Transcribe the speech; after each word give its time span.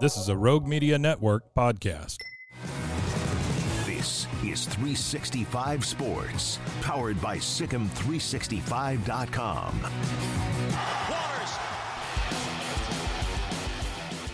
This 0.00 0.16
is 0.16 0.28
a 0.30 0.36
Rogue 0.36 0.66
Media 0.66 0.98
Network 0.98 1.54
podcast. 1.54 2.16
This 3.84 4.26
is 4.42 4.64
365 4.64 5.84
Sports, 5.84 6.58
powered 6.80 7.20
by 7.20 7.36
SicEm365.com. 7.36 9.80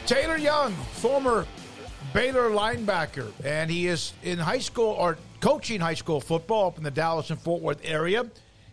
Taylor 0.07 0.37
Young, 0.37 0.73
former 0.73 1.45
Baylor 2.15 2.51
linebacker, 2.51 3.33
and 3.45 3.69
he 3.69 3.89
is 3.89 4.13
in 4.23 4.39
high 4.39 4.61
school 4.61 4.91
or 4.91 5.19
coaching 5.41 5.81
high 5.81 5.95
school 5.95 6.21
football 6.21 6.69
up 6.69 6.79
in 6.79 6.85
the 6.85 6.93
Dallas 6.93 7.31
and 7.31 7.41
Fort 7.41 7.61
Worth 7.61 7.81
area. 7.83 8.31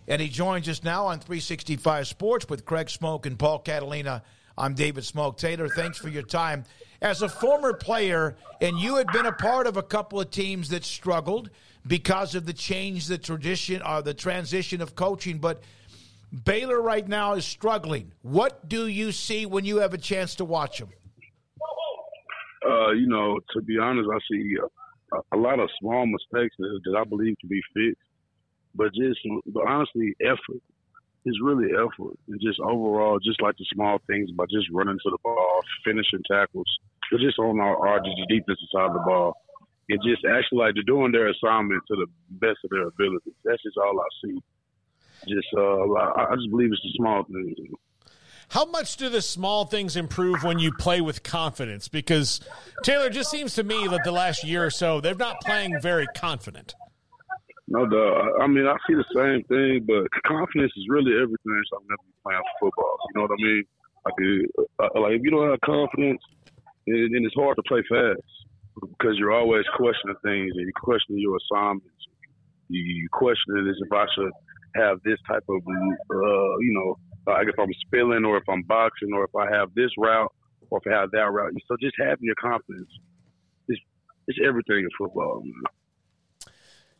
And 0.08 0.22
he 0.22 0.30
joins 0.30 0.70
us 0.70 0.84
now 0.84 1.08
on 1.08 1.18
365 1.18 2.08
Sports 2.08 2.48
with 2.48 2.66
Craig 2.66 2.86
Smoak 2.86 3.26
and 3.26 3.40
Paul 3.40 3.58
Catalina. 3.58 4.22
I'm 4.58 4.76
David 4.76 5.04
Smoak. 5.04 5.38
Taylor, 5.38 5.68
thanks 5.68 5.98
for 5.98 6.10
your 6.10 6.24
time. 6.24 6.66
As 7.02 7.22
a 7.22 7.30
former 7.30 7.74
player, 7.74 8.36
and 8.62 8.78
you 8.78 8.96
had 8.96 9.08
been 9.08 9.26
a 9.26 9.34
part 9.34 9.68
of 9.68 9.78
a 9.78 9.84
couple 9.84 10.22
of 10.22 10.30
teams 10.30 10.70
that 10.70 10.84
struggled 10.84 11.50
because 11.86 12.36
of 12.36 12.46
the 12.46 12.54
change, 12.54 13.08
the 13.08 13.18
tradition, 13.18 13.82
or 13.82 13.88
uh, 13.88 14.02
the 14.02 14.14
transition 14.14 14.82
of 14.82 14.96
coaching, 14.96 15.40
but 15.40 15.64
Baylor 16.46 16.82
right 16.82 17.08
now 17.08 17.34
is 17.34 17.46
struggling. 17.46 18.12
What 18.22 18.70
do 18.70 18.88
you 18.88 19.12
see 19.12 19.46
when 19.46 19.66
you 19.66 19.78
have 19.78 19.94
a 19.94 19.98
chance 19.98 20.36
to 20.36 20.46
watch 20.46 20.80
them? 20.80 20.90
Uh, 22.66 22.92
you 22.92 23.08
know, 23.08 23.40
to 23.54 23.62
be 23.62 23.78
honest, 23.78 24.08
I 24.12 24.20
see 24.32 24.56
a, 25.14 25.36
a 25.36 25.38
lot 25.38 25.60
of 25.60 25.70
small 25.80 26.06
mistakes 26.06 26.56
that, 26.60 26.80
that, 26.86 26.98
I 26.98 27.04
believe 27.04 27.36
can 27.40 27.50
be 27.50 27.62
fixed, 27.74 28.02
but 28.74 28.94
just, 28.94 29.20
but 29.48 29.68
honestly, 29.68 30.16
effort 30.22 30.62
is 31.26 31.40
really 31.42 31.72
effort 31.72 32.18
and 32.28 32.40
just 32.42 32.60
overall, 32.60 33.20
just 33.20 33.42
like 33.42 33.56
the 33.58 33.66
small 33.74 34.00
things 34.08 34.30
about 34.34 34.50
just 34.50 34.68
running 34.72 34.98
to 35.04 35.10
the 35.10 35.18
ball, 35.24 35.62
finishing 35.86 36.22
tackles, 36.30 36.68
but 37.12 37.20
just 37.20 37.40
on 37.40 37.60
our, 37.60 37.88
our 37.88 38.00
defensive 38.00 38.70
side 38.72 38.88
of 38.88 38.94
the 38.94 39.04
ball. 39.06 39.38
And 39.90 40.00
just 40.02 40.24
actually 40.24 40.60
like 40.60 40.76
they're 40.76 40.84
doing 40.84 41.12
their 41.12 41.28
assignment 41.30 41.84
to 41.90 41.96
the 41.96 42.08
best 42.30 42.60
of 42.64 42.70
their 42.70 42.88
abilities. 42.88 43.34
That's 43.44 43.62
just 43.64 43.78
all 43.78 44.00
I 44.00 44.08
see. 44.26 44.42
Just 45.28 45.48
uh, 45.58 46.32
I 46.32 46.36
just 46.36 46.50
believe 46.50 46.72
it's 46.72 46.82
the 46.82 46.94
small 46.96 47.24
things. 47.24 47.58
How 48.50 48.66
much 48.66 48.98
do 48.98 49.10
the 49.10 49.22
small 49.22 49.66
things 49.66 49.96
improve 49.96 50.44
when 50.44 50.60
you 50.60 50.72
play 50.72 51.02
with 51.02 51.24
confidence? 51.24 51.88
Because 51.88 52.40
Taylor 52.84 53.10
just 53.10 53.32
seems 53.32 53.56
to 53.56 53.64
me 53.64 53.88
that 53.88 54.04
the 54.04 54.12
last 54.12 54.44
year 54.44 54.66
or 54.66 54.70
so 54.70 55.02
they're 55.02 55.16
not 55.16 55.42
playing 55.42 55.80
very 55.82 56.08
confident. 56.16 56.76
No 57.74 57.90
doubt. 57.90 58.38
I 58.38 58.46
mean, 58.46 58.70
I 58.70 58.78
see 58.86 58.94
the 58.94 59.10
same 59.18 59.42
thing, 59.50 59.82
but 59.90 60.06
confidence 60.30 60.72
is 60.78 60.86
really 60.94 61.18
everything. 61.18 61.58
So 61.74 61.82
I'm 61.82 61.90
never 61.90 62.06
playing 62.22 62.46
football. 62.62 62.98
You 63.02 63.14
know 63.18 63.26
what 63.26 63.34
I 63.34 63.42
mean? 63.42 63.64
Like, 64.06 64.20
uh, 64.78 65.02
like 65.02 65.14
if 65.18 65.22
you 65.26 65.32
don't 65.34 65.50
have 65.50 65.66
confidence, 65.66 66.22
then 66.86 67.26
it's 67.26 67.34
hard 67.34 67.58
to 67.58 67.66
play 67.66 67.82
fast 67.90 68.22
because 68.78 69.18
you're 69.18 69.34
always 69.34 69.66
questioning 69.76 70.16
things 70.22 70.54
and 70.54 70.70
you're 70.70 70.84
questioning 70.86 71.18
your 71.18 71.42
assignments. 71.42 71.90
You 72.70 73.10
question 73.12 73.58
it 73.58 73.70
as 73.70 73.82
if 73.82 73.92
I 73.92 74.06
should 74.14 74.32
have 74.76 75.02
this 75.02 75.18
type 75.28 75.44
of, 75.50 75.58
uh, 75.66 76.54
you 76.62 76.74
know, 76.78 76.94
like 77.26 77.48
if 77.48 77.58
I'm 77.58 77.74
spilling 77.88 78.24
or 78.24 78.38
if 78.38 78.46
I'm 78.50 78.62
boxing 78.70 79.14
or 79.14 79.26
if 79.26 79.34
I 79.34 79.50
have 79.50 79.74
this 79.74 79.90
route 79.98 80.32
or 80.70 80.78
if 80.78 80.92
I 80.92 81.00
have 81.00 81.10
that 81.12 81.32
route. 81.32 81.54
So 81.68 81.76
just 81.82 81.96
having 81.98 82.22
your 82.22 82.38
confidence 82.38 82.90
is 83.70 83.80
it's 84.28 84.38
everything 84.46 84.86
in 84.86 84.90
football. 84.98 85.42
Man. 85.42 85.83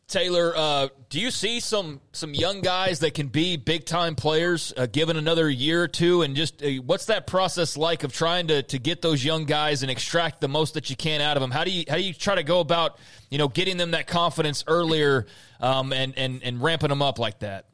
Taylor, 0.06 0.52
uh, 0.54 0.88
do 1.08 1.18
you 1.18 1.30
see 1.30 1.60
some 1.60 2.00
some 2.12 2.34
young 2.34 2.60
guys 2.60 3.00
that 3.00 3.14
can 3.14 3.28
be 3.28 3.56
big 3.56 3.86
time 3.86 4.14
players 4.14 4.72
uh, 4.76 4.86
given 4.86 5.16
another 5.16 5.48
year 5.48 5.82
or 5.82 5.88
two? 5.88 6.22
And 6.22 6.36
just 6.36 6.62
uh, 6.62 6.68
what's 6.84 7.06
that 7.06 7.26
process 7.26 7.76
like 7.76 8.04
of 8.04 8.12
trying 8.12 8.48
to 8.48 8.62
to 8.64 8.78
get 8.78 9.00
those 9.00 9.24
young 9.24 9.46
guys 9.46 9.82
and 9.82 9.90
extract 9.90 10.42
the 10.42 10.48
most 10.48 10.74
that 10.74 10.90
you 10.90 10.96
can 10.96 11.22
out 11.22 11.36
of 11.36 11.40
them? 11.40 11.50
How 11.50 11.64
do 11.64 11.70
you 11.70 11.84
how 11.88 11.96
do 11.96 12.02
you 12.02 12.12
try 12.12 12.34
to 12.34 12.42
go 12.42 12.60
about 12.60 12.98
you 13.30 13.38
know 13.38 13.48
getting 13.48 13.78
them 13.78 13.92
that 13.92 14.06
confidence 14.06 14.62
earlier 14.66 15.26
um, 15.60 15.92
and 15.92 16.12
and 16.18 16.42
and 16.42 16.62
ramping 16.62 16.90
them 16.90 17.00
up 17.00 17.18
like 17.18 17.38
that? 17.38 17.66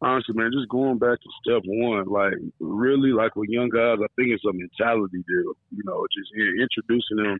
Honestly, 0.00 0.34
man, 0.34 0.50
just 0.52 0.68
going 0.68 0.98
back 0.98 1.18
to 1.20 1.28
step 1.44 1.62
one, 1.64 2.06
like 2.06 2.34
really, 2.60 3.10
like 3.10 3.34
with 3.34 3.48
young 3.48 3.68
guys, 3.68 3.98
I 3.98 4.06
think 4.14 4.30
it's 4.30 4.44
a 4.44 4.52
mentality 4.52 5.18
deal. 5.26 5.52
You 5.70 5.82
know, 5.84 6.06
just 6.16 6.30
introducing 6.36 7.16
them 7.16 7.38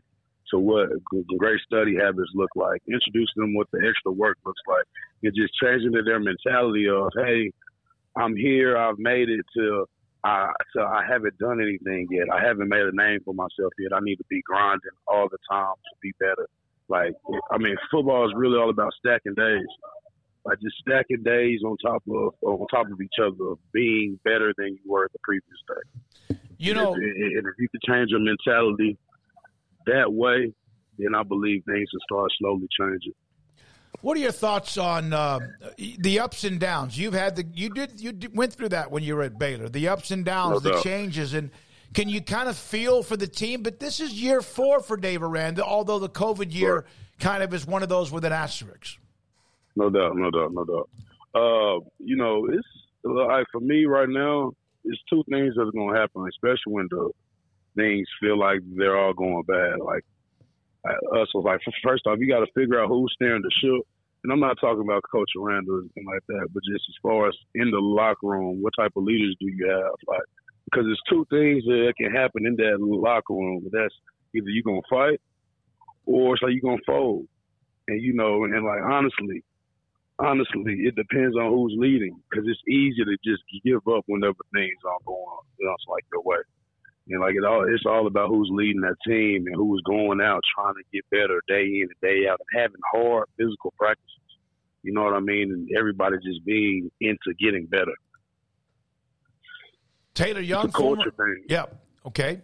to 0.53 0.59
what 0.59 0.89
the 1.11 1.37
great 1.37 1.59
study 1.61 1.95
habits 1.95 2.29
look 2.35 2.51
like, 2.55 2.81
introducing 2.87 3.37
them 3.37 3.55
what 3.55 3.67
the 3.73 3.79
extra 3.87 4.11
work 4.11 4.37
looks 4.45 4.61
like, 4.67 4.85
and 5.23 5.33
just 5.35 5.53
changing 5.61 5.91
their 5.91 6.19
mentality 6.19 6.87
of, 6.87 7.09
hey, 7.17 7.51
I'm 8.15 8.35
here, 8.35 8.77
I've 8.77 8.99
made 8.99 9.29
it 9.29 9.43
to, 9.57 9.85
I, 10.23 10.51
so 10.75 10.83
I 10.83 11.03
haven't 11.09 11.37
done 11.39 11.59
anything 11.59 12.07
yet. 12.11 12.27
I 12.31 12.45
haven't 12.45 12.69
made 12.69 12.85
a 12.85 12.95
name 12.95 13.19
for 13.25 13.33
myself 13.33 13.73
yet. 13.79 13.93
I 13.93 13.99
need 14.01 14.17
to 14.17 14.25
be 14.29 14.41
grinding 14.45 14.91
all 15.07 15.27
the 15.29 15.39
time 15.49 15.73
to 15.73 15.95
be 16.01 16.11
better. 16.19 16.47
Like, 16.87 17.13
I 17.51 17.57
mean, 17.57 17.75
football 17.89 18.27
is 18.27 18.33
really 18.35 18.57
all 18.57 18.69
about 18.69 18.93
stacking 18.99 19.33
days. 19.33 19.65
Like 20.45 20.59
just 20.61 20.75
stacking 20.77 21.23
days 21.23 21.61
on 21.65 21.77
top 21.77 22.03
of 22.11 22.33
on 22.41 22.67
top 22.67 22.87
of 22.91 22.99
each 23.01 23.15
other, 23.17 23.55
being 23.71 24.19
better 24.25 24.53
than 24.57 24.77
you 24.83 24.91
were 24.91 25.09
the 25.13 25.19
previous 25.23 25.43
day. 25.69 26.37
You 26.57 26.73
know, 26.73 26.93
and, 26.93 27.03
and 27.03 27.47
if 27.47 27.53
you 27.57 27.69
could 27.69 27.81
change 27.83 28.09
your 28.09 28.19
mentality 28.19 28.97
that 29.85 30.11
way, 30.11 30.53
then 30.97 31.15
I 31.15 31.23
believe 31.23 31.63
things 31.65 31.89
will 31.93 32.01
start 32.07 32.31
slowly 32.39 32.67
changing. 32.77 33.13
What 34.01 34.17
are 34.17 34.21
your 34.21 34.31
thoughts 34.31 34.77
on 34.77 35.13
uh, 35.13 35.39
the 35.77 36.19
ups 36.19 36.43
and 36.43 36.59
downs? 36.59 36.97
You've 36.97 37.13
had 37.13 37.35
the 37.35 37.45
you 37.53 37.69
did 37.69 38.01
you 38.01 38.13
went 38.33 38.53
through 38.53 38.69
that 38.69 38.91
when 38.91 39.03
you 39.03 39.15
were 39.15 39.23
at 39.23 39.39
Baylor. 39.39 39.69
The 39.69 39.87
ups 39.87 40.11
and 40.11 40.25
downs, 40.25 40.63
no 40.63 40.71
the 40.71 40.81
changes, 40.81 41.33
and 41.33 41.51
can 41.93 42.09
you 42.09 42.21
kind 42.21 42.49
of 42.49 42.57
feel 42.57 43.03
for 43.03 43.15
the 43.15 43.27
team? 43.27 43.63
But 43.63 43.79
this 43.79 43.99
is 43.99 44.13
year 44.13 44.41
four 44.41 44.81
for 44.81 44.97
Dave 44.97 45.23
Aranda, 45.23 45.63
although 45.63 45.99
the 45.99 46.09
COVID 46.09 46.53
year 46.53 46.75
right. 46.75 46.85
kind 47.19 47.43
of 47.43 47.53
is 47.53 47.65
one 47.65 47.83
of 47.83 47.89
those 47.89 48.11
with 48.11 48.25
an 48.25 48.33
asterisk. 48.33 48.97
No 49.75 49.89
doubt, 49.89 50.17
no 50.17 50.29
doubt, 50.31 50.53
no 50.53 50.65
doubt. 50.65 50.89
Uh, 51.33 51.79
you 51.99 52.15
know, 52.15 52.47
it's 52.51 52.67
like 53.03 53.45
for 53.51 53.61
me 53.61 53.85
right 53.85 54.09
now, 54.09 54.51
it's 54.83 55.01
two 55.09 55.23
things 55.29 55.55
that 55.55 55.61
are 55.61 55.71
going 55.71 55.93
to 55.93 55.99
happen, 55.99 56.27
especially 56.27 56.73
when 56.73 56.87
the 56.89 57.09
things 57.75 58.07
feel 58.19 58.37
like 58.37 58.59
they're 58.77 58.97
all 58.97 59.13
going 59.13 59.43
bad. 59.47 59.79
Like 59.83 60.03
us 60.85 61.33
was 61.33 61.43
like, 61.45 61.61
first 61.83 62.05
off, 62.07 62.19
you 62.19 62.27
got 62.27 62.45
to 62.45 62.51
figure 62.53 62.81
out 62.81 62.89
who's 62.89 63.13
steering 63.15 63.41
the 63.41 63.51
ship. 63.61 63.85
And 64.23 64.31
I'm 64.31 64.39
not 64.39 64.57
talking 64.59 64.83
about 64.83 65.03
Coach 65.11 65.31
Aranda 65.37 65.71
or 65.71 65.79
anything 65.79 66.05
like 66.05 66.23
that, 66.27 66.47
but 66.53 66.63
just 66.63 66.85
as 66.87 66.95
far 67.01 67.27
as 67.27 67.35
in 67.55 67.71
the 67.71 67.79
locker 67.79 68.27
room, 68.27 68.61
what 68.61 68.73
type 68.77 68.93
of 68.95 69.03
leaders 69.03 69.35
do 69.39 69.47
you 69.47 69.67
have? 69.67 69.95
Like, 70.07 70.23
because 70.65 70.85
there's 70.85 71.01
two 71.09 71.25
things 71.29 71.63
that 71.65 71.93
can 71.97 72.11
happen 72.11 72.45
in 72.45 72.55
that 72.55 72.77
locker 72.79 73.33
room. 73.33 73.67
That's 73.71 73.93
either 74.33 74.47
you're 74.47 74.63
gonna 74.63 74.81
fight 74.89 75.19
or 76.05 76.33
it's 76.33 76.41
like 76.43 76.53
you're 76.53 76.71
gonna 76.71 76.81
fold. 76.85 77.27
And 77.89 78.01
you 78.01 78.13
know, 78.13 78.45
and, 78.45 78.55
and 78.55 78.65
like 78.65 78.81
honestly, 78.81 79.43
honestly, 80.19 80.87
it 80.87 80.95
depends 80.95 81.35
on 81.35 81.51
who's 81.51 81.75
leading 81.77 82.15
because 82.29 82.45
it's 82.47 82.63
easy 82.67 83.03
to 83.03 83.17
just 83.23 83.43
give 83.65 83.85
up 83.91 84.03
whenever 84.07 84.39
things 84.53 84.79
aren't 84.87 85.05
going, 85.05 85.43
you 85.59 85.65
know, 85.65 85.73
it's 85.73 85.85
like 85.89 86.05
your 86.11 86.23
way. 86.23 86.39
And 87.07 87.21
like 87.21 87.35
it 87.35 87.43
all, 87.43 87.65
it's 87.67 87.85
all 87.85 88.07
about 88.07 88.29
who's 88.29 88.49
leading 88.51 88.81
that 88.81 88.95
team 89.05 89.45
and 89.47 89.55
who's 89.55 89.81
going 89.85 90.21
out 90.21 90.41
trying 90.55 90.75
to 90.75 90.83
get 90.93 91.03
better 91.11 91.41
day 91.47 91.65
in 91.65 91.87
and 91.89 92.01
day 92.01 92.27
out 92.29 92.39
and 92.39 92.61
having 92.61 92.79
hard 92.93 93.25
physical 93.37 93.73
practices. 93.77 94.09
You 94.83 94.93
know 94.93 95.03
what 95.03 95.13
I 95.13 95.19
mean? 95.19 95.51
And 95.51 95.69
everybody 95.77 96.15
just 96.17 96.45
being 96.45 96.89
into 97.01 97.33
getting 97.39 97.65
better. 97.65 97.93
Taylor 100.13 100.41
Young, 100.41 100.71
culture 100.71 101.11
former, 101.11 101.35
thing. 101.35 101.45
Yeah. 101.49 101.65
Okay. 102.05 102.41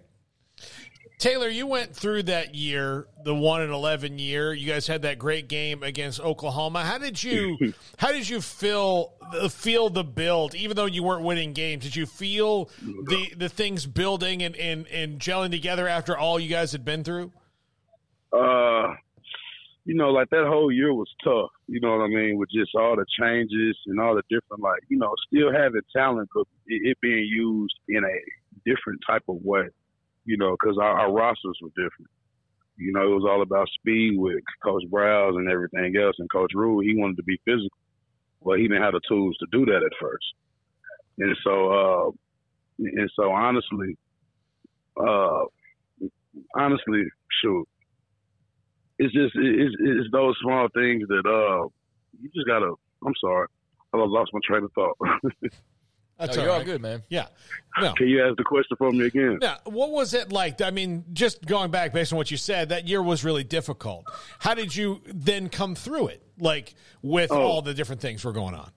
Taylor, 1.19 1.49
you 1.49 1.67
went 1.67 1.93
through 1.93 2.23
that 2.23 2.55
year, 2.55 3.05
the 3.25 3.35
one 3.35 3.61
and 3.61 3.73
eleven 3.73 4.17
year. 4.17 4.53
You 4.53 4.71
guys 4.71 4.87
had 4.87 5.01
that 5.01 5.19
great 5.19 5.49
game 5.49 5.83
against 5.83 6.21
Oklahoma. 6.21 6.85
How 6.85 6.97
did 6.97 7.21
you 7.21 7.57
how 7.97 8.13
did 8.13 8.29
you 8.29 8.39
feel 8.39 9.13
feel 9.49 9.89
the 9.89 10.05
build, 10.05 10.55
even 10.55 10.77
though 10.77 10.85
you 10.85 11.03
weren't 11.03 11.23
winning 11.23 11.51
games? 11.51 11.83
Did 11.83 11.97
you 11.97 12.05
feel 12.05 12.69
the 12.81 13.33
the 13.35 13.49
things 13.49 13.85
building 13.85 14.41
and, 14.41 14.55
and, 14.55 14.87
and 14.87 15.19
gelling 15.19 15.51
together 15.51 15.89
after 15.89 16.17
all 16.17 16.39
you 16.39 16.49
guys 16.49 16.71
had 16.71 16.85
been 16.85 17.03
through? 17.03 17.33
Uh 18.31 18.95
you 19.83 19.95
know, 19.95 20.11
like 20.11 20.29
that 20.29 20.45
whole 20.47 20.71
year 20.71 20.93
was 20.93 21.09
tough. 21.23 21.49
You 21.67 21.81
know 21.81 21.97
what 21.97 22.03
I 22.03 22.07
mean? 22.07 22.37
With 22.37 22.49
just 22.49 22.75
all 22.75 22.95
the 22.95 23.05
changes 23.19 23.75
and 23.87 23.99
all 23.99 24.13
the 24.13 24.21
different, 24.29 24.61
like, 24.61 24.83
you 24.87 24.99
know, 24.99 25.11
still 25.25 25.51
having 25.51 25.81
talent, 25.95 26.29
but 26.31 26.45
it, 26.67 26.91
it 26.91 26.97
being 27.01 27.25
used 27.25 27.73
in 27.87 28.03
a 28.03 28.69
different 28.69 28.99
type 29.09 29.23
of 29.27 29.37
way 29.43 29.67
you 30.29 30.37
know, 30.37 30.55
because 30.61 30.77
our, 30.77 30.99
our 30.99 31.11
rosters 31.11 31.57
were 31.59 31.69
different. 31.69 32.11
You 32.77 32.93
know, 32.93 33.01
it 33.01 33.15
was 33.15 33.25
all 33.27 33.41
about 33.41 33.67
speed 33.73 34.13
with 34.15 34.43
Coach 34.63 34.83
Briles 34.87 35.37
and 35.37 35.49
everything 35.49 35.95
else. 35.97 36.15
And 36.19 36.31
Coach 36.31 36.51
Rhule, 36.53 36.81
he 36.81 36.95
wanted 36.95 37.17
to 37.17 37.23
be 37.23 37.41
physical. 37.45 37.75
Well, 38.39 38.55
he 38.55 38.67
didn't 38.67 38.83
have 38.83 38.93
the 38.93 39.01
tools 39.09 39.35
to 39.39 39.47
do 39.51 39.65
that 39.65 39.81
at 39.83 39.91
first. 39.99 40.25
And 41.17 41.35
so, 41.43 41.71
uh, 41.71 42.11
and 42.77 43.11
so 43.15 43.31
honestly, 43.31 43.97
uh, 45.03 45.45
honestly, 46.55 47.03
shoot, 47.41 47.67
it's 48.99 49.13
just, 49.13 49.33
it's, 49.35 49.75
it's 49.79 50.11
those 50.11 50.35
small 50.43 50.67
things 50.75 51.07
that, 51.07 51.25
uh, 51.25 51.67
you 52.21 52.29
just 52.35 52.47
gotta, 52.47 52.71
I'm 53.03 53.13
sorry. 53.19 53.47
I 53.93 53.97
lost 53.97 54.29
my 54.31 54.39
train 54.45 54.63
of 54.63 54.71
thought. 54.73 54.95
That's 56.19 56.35
no, 56.35 56.41
all 56.41 56.47
you're 56.47 56.53
right. 56.53 56.59
all 56.59 56.65
good, 56.65 56.81
man. 56.81 57.03
Yeah. 57.07 57.27
No. 57.79 57.93
Can 57.93 58.09
you 58.09 58.21
ask 58.25 58.35
the 58.35 58.43
question 58.43 58.75
for 58.77 58.91
me 58.91 59.05
again? 59.05 59.39
Yeah. 59.41 59.55
What 59.63 59.91
was 59.91 60.13
it 60.13 60.33
like? 60.33 60.61
I 60.61 60.69
mean, 60.69 61.05
just 61.13 61.45
going 61.45 61.71
back 61.71 61.93
based 61.93 62.11
on 62.11 62.17
what 62.17 62.29
you 62.29 62.35
said, 62.35 62.69
that 62.69 62.87
year 62.89 63.01
was 63.01 63.23
really 63.23 63.45
difficult. 63.45 64.05
How 64.39 64.53
did 64.53 64.75
you 64.75 65.01
then 65.05 65.47
come 65.47 65.75
through 65.75 66.07
it? 66.07 66.21
Like 66.37 66.75
with 67.01 67.31
oh. 67.31 67.41
all 67.41 67.61
the 67.61 67.73
different 67.73 68.01
things 68.01 68.25
were 68.25 68.33
going 68.33 68.53
on. 68.53 68.69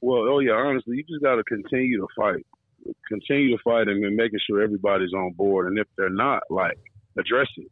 Well, 0.00 0.28
oh 0.28 0.38
yeah, 0.38 0.52
honestly, 0.52 0.96
you 0.96 1.02
just 1.02 1.22
got 1.24 1.34
to 1.34 1.44
continue 1.44 1.98
to 1.98 2.06
fight, 2.16 2.46
continue 3.08 3.56
to 3.56 3.62
fight, 3.64 3.88
and 3.88 4.00
making 4.14 4.38
sure 4.48 4.62
everybody's 4.62 5.12
on 5.12 5.32
board. 5.32 5.66
And 5.66 5.78
if 5.78 5.88
they're 5.96 6.08
not, 6.08 6.44
like 6.50 6.78
address 7.18 7.48
it. 7.56 7.70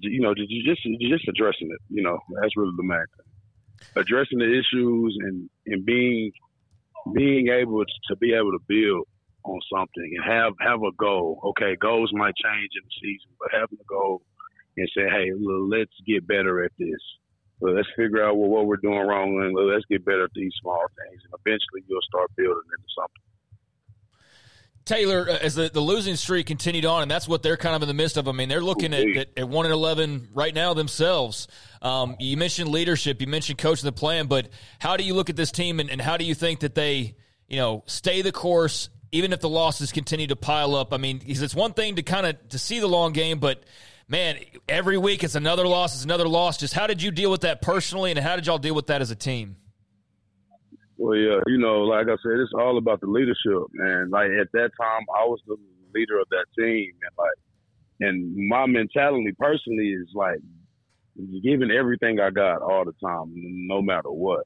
You 0.00 0.20
know, 0.20 0.34
just 0.34 0.50
just 0.50 0.82
just 1.00 1.28
addressing 1.28 1.70
it. 1.70 1.80
You 1.88 2.02
know, 2.02 2.18
that's 2.40 2.56
really 2.56 2.74
the 2.76 2.82
main 2.82 2.98
thing. 2.98 3.92
Addressing 4.02 4.38
the 4.38 4.58
issues 4.58 5.16
and 5.20 5.48
and 5.66 5.84
being 5.84 6.32
being 7.14 7.48
able 7.48 7.84
to 7.84 8.16
be 8.16 8.32
able 8.32 8.52
to 8.52 8.62
build 8.68 9.06
on 9.44 9.60
something 9.72 10.10
and 10.16 10.24
have 10.24 10.52
have 10.60 10.82
a 10.82 10.92
goal. 10.98 11.40
Okay, 11.52 11.76
goals 11.80 12.10
might 12.12 12.34
change 12.36 12.70
in 12.76 12.84
the 12.84 12.94
season, 13.00 13.30
but 13.38 13.48
having 13.52 13.78
a 13.80 13.88
goal 13.88 14.22
and 14.76 14.88
say, 14.94 15.08
hey, 15.10 15.32
let's 15.34 15.94
get 16.06 16.26
better 16.26 16.62
at 16.64 16.72
this. 16.78 17.02
let's 17.60 17.88
figure 17.96 18.24
out 18.24 18.36
what, 18.36 18.50
what 18.50 18.66
we're 18.66 18.76
doing 18.76 19.06
wrong 19.06 19.42
and 19.42 19.54
let's 19.54 19.84
get 19.90 20.04
better 20.04 20.24
at 20.24 20.30
these 20.34 20.52
small 20.62 20.84
things. 20.94 21.20
And 21.24 21.34
eventually 21.34 21.82
you'll 21.88 22.08
start 22.08 22.30
building 22.36 22.70
into 22.70 22.90
something. 22.94 23.27
Taylor, 24.88 25.28
uh, 25.28 25.38
as 25.42 25.54
the, 25.54 25.68
the 25.68 25.80
losing 25.80 26.16
streak 26.16 26.46
continued 26.46 26.86
on, 26.86 27.02
and 27.02 27.10
that's 27.10 27.28
what 27.28 27.42
they're 27.42 27.58
kind 27.58 27.76
of 27.76 27.82
in 27.82 27.88
the 27.88 27.94
midst 27.94 28.16
of. 28.16 28.26
I 28.26 28.32
mean, 28.32 28.48
they're 28.48 28.62
looking 28.62 28.94
at, 28.94 29.06
at, 29.16 29.28
at 29.36 29.48
1 29.48 29.66
and 29.66 29.72
11 29.72 30.28
right 30.32 30.54
now 30.54 30.72
themselves. 30.74 31.46
Um, 31.82 32.16
you 32.18 32.36
mentioned 32.36 32.70
leadership, 32.70 33.20
you 33.20 33.26
mentioned 33.26 33.58
coaching 33.58 33.86
the 33.86 33.92
plan, 33.92 34.26
but 34.26 34.48
how 34.78 34.96
do 34.96 35.04
you 35.04 35.14
look 35.14 35.28
at 35.28 35.36
this 35.36 35.52
team 35.52 35.78
and, 35.78 35.90
and 35.90 36.00
how 36.00 36.16
do 36.16 36.24
you 36.24 36.34
think 36.34 36.60
that 36.60 36.74
they, 36.74 37.14
you 37.48 37.58
know, 37.58 37.84
stay 37.86 38.22
the 38.22 38.32
course 38.32 38.88
even 39.12 39.32
if 39.32 39.40
the 39.40 39.48
losses 39.48 39.92
continue 39.92 40.26
to 40.26 40.36
pile 40.36 40.74
up? 40.74 40.92
I 40.92 40.96
mean, 40.96 41.20
it's 41.24 41.54
one 41.54 41.74
thing 41.74 41.96
to 41.96 42.02
kind 42.02 42.26
of 42.26 42.48
to 42.48 42.58
see 42.58 42.80
the 42.80 42.88
long 42.88 43.12
game, 43.12 43.38
but 43.38 43.62
man, 44.08 44.38
every 44.68 44.96
week 44.96 45.22
it's 45.22 45.34
another 45.34 45.66
loss, 45.66 45.94
it's 45.94 46.04
another 46.04 46.26
loss. 46.26 46.56
Just 46.56 46.72
how 46.72 46.86
did 46.86 47.02
you 47.02 47.10
deal 47.10 47.30
with 47.30 47.42
that 47.42 47.60
personally, 47.60 48.10
and 48.10 48.18
how 48.18 48.36
did 48.36 48.46
y'all 48.46 48.58
deal 48.58 48.74
with 48.74 48.86
that 48.88 49.02
as 49.02 49.10
a 49.10 49.16
team? 49.16 49.56
Well, 50.98 51.16
yeah, 51.16 51.38
you 51.46 51.58
know, 51.58 51.82
like 51.82 52.08
I 52.08 52.18
said, 52.22 52.40
it's 52.40 52.52
all 52.58 52.76
about 52.76 53.00
the 53.00 53.06
leadership, 53.06 53.70
and 53.74 54.10
like 54.10 54.30
at 54.30 54.50
that 54.52 54.70
time, 54.80 55.06
I 55.16 55.24
was 55.26 55.40
the 55.46 55.56
leader 55.94 56.18
of 56.18 56.28
that 56.30 56.46
team, 56.58 56.90
and 57.02 57.12
like, 57.16 57.38
and 58.00 58.48
my 58.48 58.66
mentality 58.66 59.32
personally 59.38 59.90
is 59.90 60.08
like 60.12 60.40
giving 61.42 61.70
everything 61.70 62.18
I 62.18 62.30
got 62.30 62.62
all 62.62 62.84
the 62.84 62.94
time, 63.04 63.32
no 63.34 63.80
matter 63.80 64.10
what. 64.10 64.44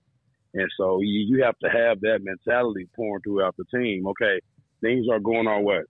And 0.52 0.68
so 0.78 1.00
you, 1.00 1.36
you 1.36 1.42
have 1.44 1.58
to 1.60 1.70
have 1.70 2.00
that 2.00 2.18
mentality 2.22 2.86
pouring 2.94 3.22
throughout 3.22 3.56
the 3.56 3.64
team. 3.74 4.06
Okay, 4.08 4.38
things 4.82 5.06
are 5.10 5.20
going 5.20 5.46
our 5.46 5.60
way. 5.60 5.80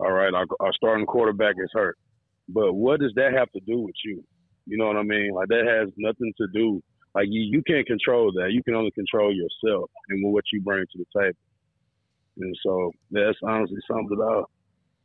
All 0.00 0.10
right, 0.10 0.34
our, 0.34 0.46
our 0.58 0.72
starting 0.72 1.06
quarterback 1.06 1.54
is 1.58 1.70
hurt, 1.72 1.96
but 2.48 2.72
what 2.72 2.98
does 2.98 3.12
that 3.14 3.34
have 3.34 3.52
to 3.52 3.60
do 3.60 3.78
with 3.78 3.94
you? 4.04 4.24
You 4.66 4.78
know 4.78 4.88
what 4.88 4.96
I 4.96 5.04
mean? 5.04 5.32
Like 5.32 5.48
that 5.48 5.64
has 5.64 5.92
nothing 5.96 6.32
to 6.38 6.48
do 6.52 6.82
like 7.14 7.26
you, 7.30 7.42
you 7.42 7.62
can't 7.62 7.86
control 7.86 8.32
that. 8.32 8.52
You 8.52 8.62
can 8.62 8.74
only 8.74 8.90
control 8.92 9.32
yourself 9.32 9.90
and 10.08 10.32
what 10.32 10.44
you 10.52 10.60
bring 10.62 10.84
to 10.84 10.98
the 10.98 11.20
table. 11.20 11.38
And 12.38 12.56
so 12.64 12.92
that's 13.10 13.38
honestly 13.42 13.78
something 13.90 14.16
that 14.16 14.24
I 14.24 14.42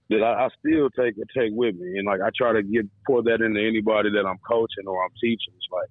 that 0.10 0.24
I, 0.24 0.46
I 0.46 0.50
still 0.60 0.90
take 0.92 1.16
take 1.36 1.52
with 1.52 1.76
me. 1.76 1.98
And 1.98 2.06
like 2.06 2.22
I 2.22 2.30
try 2.36 2.54
to 2.54 2.64
get 2.64 2.86
pour 3.06 3.24
that 3.24 3.42
into 3.42 3.60
anybody 3.60 4.10
that 4.12 4.26
I'm 4.26 4.40
coaching 4.48 4.88
or 4.88 5.04
I'm 5.04 5.12
teaching. 5.22 5.54
It's 5.56 5.68
like, 5.72 5.90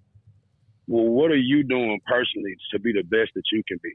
well, 0.87 1.05
what 1.05 1.31
are 1.31 1.37
you 1.37 1.63
doing 1.63 2.01
personally 2.07 2.57
to 2.73 2.79
be 2.79 2.93
the 2.93 3.03
best 3.03 3.33
that 3.35 3.45
you 3.53 3.63
can 3.69 3.79
be? 3.83 3.93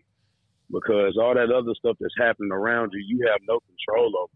Because 0.70 1.18
all 1.20 1.34
that 1.34 1.52
other 1.52 1.74
stuff 1.78 1.98
that's 2.00 2.14
happening 2.18 2.52
around 2.52 2.92
you, 2.94 3.04
you 3.04 3.28
have 3.30 3.42
no 3.48 3.60
control 3.60 4.14
over. 4.16 4.32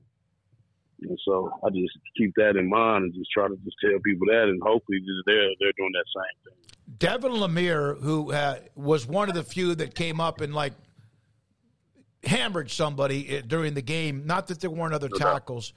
And 1.02 1.20
so 1.24 1.52
I 1.64 1.70
just 1.70 1.98
keep 2.18 2.34
that 2.38 2.56
in 2.56 2.70
mind 2.70 3.04
and 3.04 3.14
just 3.14 3.30
try 3.32 3.48
to 3.48 3.56
just 3.64 3.78
tell 3.84 4.00
people 4.04 4.28
that, 4.32 4.50
and 4.50 4.62
hopefully 4.64 5.00
they're 5.28 5.54
they're 5.60 5.78
doing 5.78 5.94
that 5.94 6.10
same 6.10 6.38
thing. 6.44 6.75
Devin 6.98 7.32
Lemear, 7.32 8.00
who 8.02 8.32
uh, 8.32 8.60
was 8.76 9.08
one 9.08 9.30
of 9.30 9.36
the 9.36 9.44
few 9.44 9.76
that 9.76 9.96
came 9.96 10.20
up 10.20 10.42
and 10.42 10.54
like 10.54 10.74
hammered 12.24 12.72
somebody 12.72 13.38
uh, 13.38 13.42
during 13.46 13.74
the 13.74 13.82
game. 13.82 14.26
Not 14.26 14.48
that 14.48 14.60
there 14.60 14.70
weren't 14.70 14.94
other 14.94 15.10
tackles, 15.10 15.74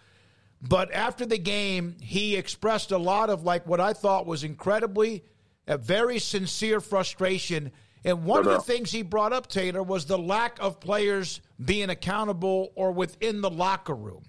but 0.60 0.92
after 0.92 1.24
the 1.24 1.38
game, 1.38 1.96
he 2.00 2.36
expressed 2.36 2.90
a 2.90 2.98
lot 2.98 3.30
of 3.30 3.42
like 3.42 3.66
what 3.66 3.80
I 3.80 3.92
thought 3.92 4.26
was 4.26 4.44
incredibly 4.44 5.24
a 5.68 5.76
very 5.76 6.18
sincere 6.18 6.80
frustration. 6.80 7.70
And 8.04 8.24
one 8.24 8.40
of 8.40 8.46
the 8.46 8.60
things 8.60 8.90
he 8.90 9.02
brought 9.02 9.32
up, 9.32 9.48
Taylor, 9.48 9.82
was 9.82 10.06
the 10.06 10.18
lack 10.18 10.58
of 10.60 10.80
players 10.80 11.40
being 11.62 11.90
accountable 11.90 12.72
or 12.74 12.90
within 12.90 13.40
the 13.40 13.50
locker 13.50 13.94
room. 13.94 14.22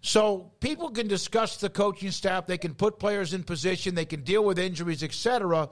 So 0.00 0.50
people 0.60 0.90
can 0.90 1.06
discuss 1.06 1.58
the 1.58 1.68
coaching 1.68 2.10
staff, 2.10 2.46
they 2.46 2.58
can 2.58 2.74
put 2.74 2.98
players 2.98 3.34
in 3.34 3.44
position, 3.44 3.94
they 3.94 4.04
can 4.04 4.22
deal 4.22 4.44
with 4.44 4.58
injuries, 4.58 5.02
etc. 5.02 5.68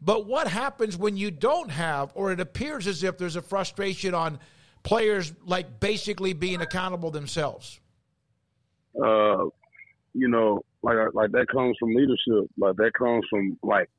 But 0.00 0.26
what 0.26 0.46
happens 0.46 0.96
when 0.96 1.16
you 1.16 1.30
don't 1.30 1.70
have, 1.70 2.12
or 2.14 2.32
it 2.32 2.40
appears 2.40 2.86
as 2.86 3.02
if 3.02 3.18
there's 3.18 3.36
a 3.36 3.42
frustration 3.42 4.14
on 4.14 4.38
players 4.82 5.32
like 5.44 5.80
basically 5.80 6.32
being 6.32 6.60
accountable 6.60 7.10
themselves? 7.10 7.80
Uh, 9.02 9.46
you 10.14 10.28
know, 10.28 10.62
like 10.82 10.96
like 11.14 11.32
that 11.32 11.46
comes 11.48 11.76
from 11.78 11.94
leadership. 11.94 12.50
Like 12.56 12.76
that 12.76 12.92
comes 12.96 13.24
from 13.28 13.58
like 13.62 13.90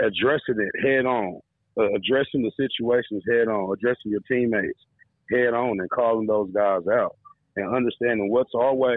addressing 0.00 0.56
it 0.58 0.86
head 0.86 1.06
on, 1.06 1.40
uh, 1.78 1.92
addressing 1.94 2.42
the 2.42 2.52
situations 2.56 3.22
head 3.28 3.48
on, 3.48 3.72
addressing 3.72 4.10
your 4.10 4.20
teammates 4.28 4.80
head 5.30 5.54
on, 5.54 5.80
and 5.80 5.90
calling 5.90 6.26
those 6.26 6.50
guys 6.52 6.82
out 6.92 7.16
and 7.56 7.74
understanding 7.74 8.30
what's 8.30 8.50
our 8.54 8.74
way 8.74 8.96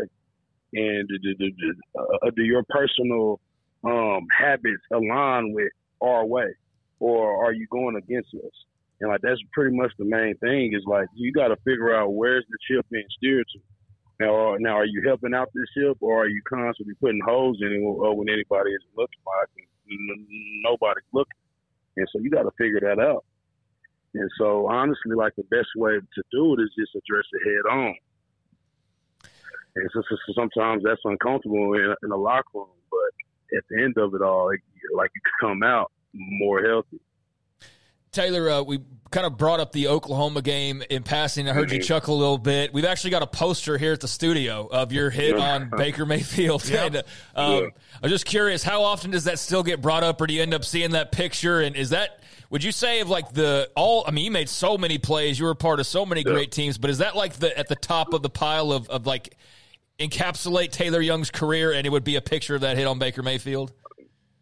and 0.74 1.08
do, 1.08 1.18
do, 1.20 1.52
do, 1.52 1.74
uh, 1.98 2.30
do 2.36 2.44
your 2.44 2.64
personal 2.70 3.40
um, 3.84 4.28
habits 4.38 4.82
align 4.92 5.54
with 5.54 5.72
our 6.02 6.26
way 6.26 6.54
or 7.00 7.46
are 7.46 7.54
you 7.54 7.68
going 7.70 7.96
against 7.96 8.34
us? 8.34 8.52
And 9.00 9.10
like 9.12 9.22
that's 9.22 9.40
pretty 9.54 9.76
much 9.76 9.92
the 10.00 10.06
main 10.06 10.36
thing 10.38 10.74
is 10.74 10.84
like 10.88 11.08
you 11.14 11.32
got 11.32 11.50
to 11.50 11.56
figure 11.58 11.96
out 11.96 12.14
where's 12.14 12.46
the 12.50 12.58
ship 12.70 12.86
being 12.90 13.06
steered 13.18 13.46
to. 13.54 13.60
Now, 14.20 14.54
uh, 14.54 14.58
now 14.60 14.78
are 14.78 14.86
you 14.86 15.04
helping 15.06 15.36
out 15.36 15.50
this 15.54 15.70
ship 15.78 15.98
or 16.02 16.24
are 16.24 16.28
you 16.28 16.42
constantly 16.50 16.96
putting 17.00 17.22
holes 17.24 17.60
in 17.62 17.68
it 17.68 17.78
uh, 17.78 18.14
when 18.14 18.30
anybody 18.30 18.72
isn't 18.72 18.98
looking 18.98 19.22
like 19.26 19.68
nobody's 20.64 21.06
looking? 21.14 21.38
And 21.98 22.08
so 22.12 22.20
you 22.20 22.32
got 22.32 22.44
to 22.44 22.52
figure 22.58 22.80
that 22.82 23.00
out. 23.00 23.26
And 24.16 24.30
so 24.40 24.68
honestly, 24.68 25.16
like 25.16 25.36
the 25.36 25.44
best 25.44 25.70
way 25.76 25.94
to 25.94 26.24
do 26.32 26.56
it 26.56 26.64
is 26.64 26.70
just 26.78 26.96
address 26.96 27.26
it 27.34 27.46
head 27.46 27.72
on. 27.72 27.96
And 29.76 29.90
so, 29.94 30.02
so, 30.10 30.18
so 30.26 30.34
sometimes 30.34 30.84
that's 30.84 31.02
uncomfortable 31.06 31.74
in, 31.74 31.94
in 32.02 32.10
the 32.10 32.18
locker 32.18 32.50
room, 32.56 32.70
at 33.56 33.64
the 33.70 33.82
end 33.82 33.98
of 33.98 34.14
it 34.14 34.22
all, 34.22 34.50
it, 34.50 34.60
like 34.96 35.12
you 35.16 35.22
come 35.40 35.64
out 35.64 35.92
more 36.14 36.64
healthy. 36.64 37.00
Taylor, 38.12 38.50
uh, 38.50 38.62
we 38.64 38.80
kind 39.12 39.26
of 39.26 39.38
brought 39.38 39.60
up 39.60 39.72
the 39.72 39.88
Oklahoma 39.88 40.42
game 40.42 40.84
in 40.90 41.04
passing. 41.04 41.48
I 41.48 41.54
heard 41.54 41.72
you 41.72 41.80
mm-hmm. 41.80 41.86
chuckle 41.86 42.16
a 42.16 42.20
little 42.20 42.38
bit. 42.38 42.74
We've 42.74 42.86
actually 42.86 43.12
got 43.12 43.22
a 43.22 43.28
poster 43.28 43.78
here 43.78 43.94
at 43.94 44.02
the 44.02 44.08
studio 44.08 44.68
of 44.68 44.92
your 44.92 45.10
hit 45.10 45.38
on 45.38 45.70
Baker 45.76 46.06
Mayfield. 46.06 46.68
Yep. 46.68 46.86
And, 46.88 46.96
uh, 46.98 47.02
um, 47.36 47.64
yeah. 47.64 47.70
I'm 48.04 48.10
just 48.10 48.26
curious, 48.26 48.64
how 48.64 48.84
often 48.84 49.12
does 49.12 49.26
that 49.26 49.40
still 49.40 49.64
get 49.64 49.82
brought 49.82 50.04
up, 50.04 50.20
or 50.20 50.28
do 50.28 50.34
you 50.34 50.42
end 50.42 50.54
up 50.54 50.66
seeing 50.66 50.92
that 50.92 51.12
picture? 51.12 51.62
And 51.62 51.76
is 51.76 51.92
that 51.92 52.24
would 52.50 52.64
you 52.64 52.72
say 52.72 53.02
of 53.02 53.10
like 53.10 53.34
the 53.34 53.70
all? 53.76 54.04
I 54.08 54.12
mean, 54.12 54.26
you 54.26 54.32
made 54.32 54.50
so 54.50 54.78
many 54.78 54.98
plays. 54.98 55.40
You 55.40 55.46
were 55.46 55.56
part 55.56 55.80
of 55.80 55.88
so 55.88 56.06
many 56.06 56.24
great 56.24 56.52
teams, 56.52 56.78
but 56.78 56.90
is 56.90 57.00
that 57.00 57.16
like 57.16 57.34
the 57.34 57.58
at 57.58 57.68
the 57.68 57.76
top 57.76 58.14
of 58.14 58.22
the 58.22 58.30
pile 58.30 58.72
of 58.72 58.90
of 58.90 59.06
like 59.06 59.38
encapsulate 60.00 60.72
Taylor 60.72 61.02
Young's 61.02 61.32
career, 61.32 61.72
and 61.74 61.86
it 61.86 61.90
would 61.90 62.04
be 62.04 62.16
a 62.16 62.22
picture 62.22 62.56
of 62.56 62.62
that 62.62 62.78
hit 62.78 62.88
on 62.88 63.00
Baker 63.00 63.24
Mayfield? 63.24 63.74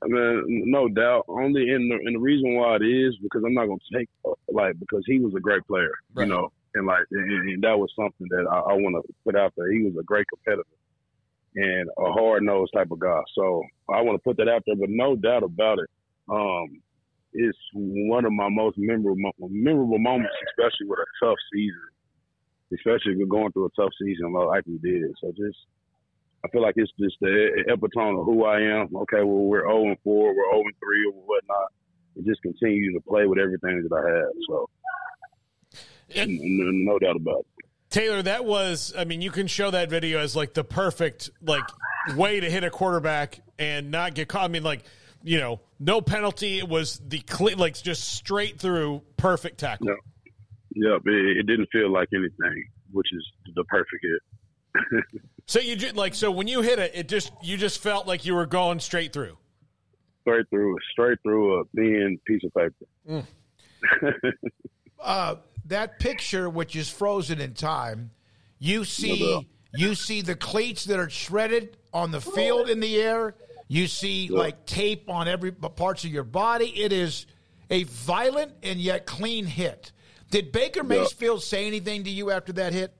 I 0.03 0.07
mean, 0.07 0.63
no 0.69 0.87
doubt. 0.87 1.25
Only 1.27 1.69
in 1.69 1.89
the 1.89 1.95
and 1.95 2.15
the 2.15 2.19
reason 2.19 2.55
why 2.55 2.75
it 2.75 2.83
is 2.83 3.15
because 3.23 3.43
I'm 3.45 3.53
not 3.53 3.65
gonna 3.65 3.79
take 3.93 4.09
like 4.49 4.77
because 4.79 5.03
he 5.07 5.19
was 5.19 5.33
a 5.35 5.39
great 5.39 5.65
player, 5.65 5.91
Right. 6.13 6.27
you 6.27 6.33
know, 6.33 6.51
and 6.75 6.85
like 6.85 7.03
and, 7.11 7.49
and 7.49 7.63
that 7.63 7.77
was 7.79 7.89
something 7.95 8.27
that 8.29 8.45
I, 8.51 8.71
I 8.71 8.73
want 8.73 9.03
to 9.03 9.13
put 9.23 9.35
out 9.35 9.53
there. 9.57 9.71
He 9.71 9.81
was 9.83 9.93
a 9.99 10.03
great 10.03 10.27
competitor 10.27 10.67
and 11.55 11.89
a 11.97 12.11
hard 12.11 12.43
nosed 12.43 12.73
type 12.75 12.91
of 12.91 12.99
guy. 12.99 13.21
So 13.33 13.63
I 13.89 14.01
want 14.01 14.17
to 14.19 14.23
put 14.23 14.37
that 14.37 14.49
out 14.49 14.63
there. 14.67 14.75
But 14.75 14.89
no 14.89 15.15
doubt 15.15 15.43
about 15.43 15.79
it, 15.79 15.89
um, 16.29 16.81
it's 17.33 17.57
one 17.73 18.25
of 18.25 18.33
my 18.33 18.49
most 18.49 18.77
memorable 18.77 19.31
memorable 19.49 19.97
moments, 19.99 20.35
especially 20.49 20.87
with 20.87 20.99
a 20.99 21.25
tough 21.25 21.37
season, 21.51 21.79
especially 22.73 23.13
if 23.13 23.17
you're 23.17 23.27
going 23.27 23.51
through 23.51 23.65
a 23.65 23.81
tough 23.81 23.91
season 24.01 24.33
like 24.33 24.63
we 24.65 24.77
did. 24.77 25.11
So 25.21 25.31
just 25.31 25.57
I 26.43 26.47
feel 26.49 26.61
like 26.61 26.75
it's 26.77 26.91
just 26.99 27.15
the 27.21 27.63
epitome 27.67 28.19
of 28.19 28.25
who 28.25 28.45
I 28.45 28.61
am. 28.61 28.95
Okay, 28.95 29.23
well 29.23 29.45
we're 29.45 29.67
0 29.67 29.87
and 29.87 29.97
4, 30.03 30.27
we're 30.27 30.51
0 30.51 30.63
and 30.63 30.73
3 30.79 31.05
or 31.07 31.21
whatnot. 31.25 31.71
And 32.15 32.25
just 32.25 32.41
continue 32.41 32.93
to 32.93 33.01
play 33.01 33.25
with 33.25 33.39
everything 33.39 33.87
that 33.89 33.95
I 33.95 34.09
have. 34.17 34.31
So 34.47 34.69
no 36.27 36.99
doubt 36.99 37.15
about 37.15 37.39
it. 37.39 37.45
Taylor, 37.89 38.21
that 38.21 38.45
was, 38.45 38.93
I 38.97 39.05
mean, 39.05 39.21
you 39.21 39.31
can 39.31 39.47
show 39.47 39.71
that 39.71 39.89
video 39.89 40.19
as 40.19 40.35
like 40.35 40.53
the 40.53 40.63
perfect, 40.63 41.29
like, 41.41 41.63
way 42.15 42.39
to 42.39 42.49
hit 42.49 42.63
a 42.63 42.69
quarterback 42.69 43.39
and 43.57 43.89
not 43.89 44.13
get 44.13 44.27
caught. 44.27 44.43
I 44.43 44.47
mean, 44.49 44.63
like, 44.63 44.83
you 45.23 45.39
know, 45.39 45.61
no 45.79 46.01
penalty. 46.01 46.59
It 46.59 46.67
was 46.67 47.01
the 47.07 47.19
clean, 47.19 47.57
like, 47.57 47.81
just 47.81 48.03
straight 48.03 48.59
through 48.59 49.01
perfect 49.17 49.59
tackle. 49.59 49.87
Yep. 49.87 49.97
Yep, 50.75 51.01
it, 51.05 51.37
it 51.37 51.47
didn't 51.47 51.69
feel 51.71 51.91
like 51.91 52.09
anything, 52.13 52.65
which 52.91 53.07
is 53.13 53.25
the 53.55 53.63
perfect 53.65 54.03
hit. 54.03 55.03
So 55.47 55.59
you 55.59 55.75
just, 55.75 55.95
like, 55.95 56.15
so 56.15 56.31
when 56.31 56.47
you 56.47 56.63
hit 56.63 56.79
it, 56.79 56.91
it 56.95 57.07
just, 57.07 57.31
you 57.43 57.55
just 57.55 57.79
felt 57.79 58.07
like 58.07 58.25
you 58.25 58.33
were 58.33 58.47
going 58.47 58.79
straight 58.79 59.13
through. 59.13 59.37
Straight 60.21 60.49
through, 60.49 60.75
straight 60.91 61.19
through 61.21 61.59
a 61.59 61.63
thin 61.75 62.19
piece 62.25 62.41
of 62.43 62.51
paper. 62.55 63.23
uh, 64.99 65.35
that 65.65 65.99
picture, 65.99 66.49
which 66.49 66.75
is 66.75 66.89
frozen 66.89 67.39
in 67.39 67.53
time, 67.53 68.09
you 68.57 68.85
see 68.85 69.19
No 69.19 69.43
you 69.77 69.95
see 69.95 70.21
the 70.21 70.35
cleats 70.35 70.85
that 70.85 70.99
are 70.99 71.09
shredded 71.09 71.77
on 71.93 72.11
the 72.11 72.21
field 72.21 72.69
in 72.69 72.79
the 72.79 73.01
air. 73.01 73.35
You 73.67 73.87
see 73.87 74.29
like 74.29 74.65
tape 74.65 75.09
on 75.09 75.27
every 75.27 75.51
parts 75.51 76.03
of 76.03 76.11
your 76.11 76.23
body. 76.23 76.83
It 76.83 76.93
is 76.93 77.25
a 77.69 77.83
violent 77.83 78.53
and 78.63 78.79
yet 78.79 79.05
clean 79.05 79.45
hit. 79.45 79.91
Did 80.29 80.51
Baker 80.51 80.83
Mayfield 80.83 81.43
say 81.43 81.67
anything 81.67 82.03
to 82.03 82.09
you 82.09 82.31
after 82.31 82.53
that 82.53 82.73
hit? 82.73 82.93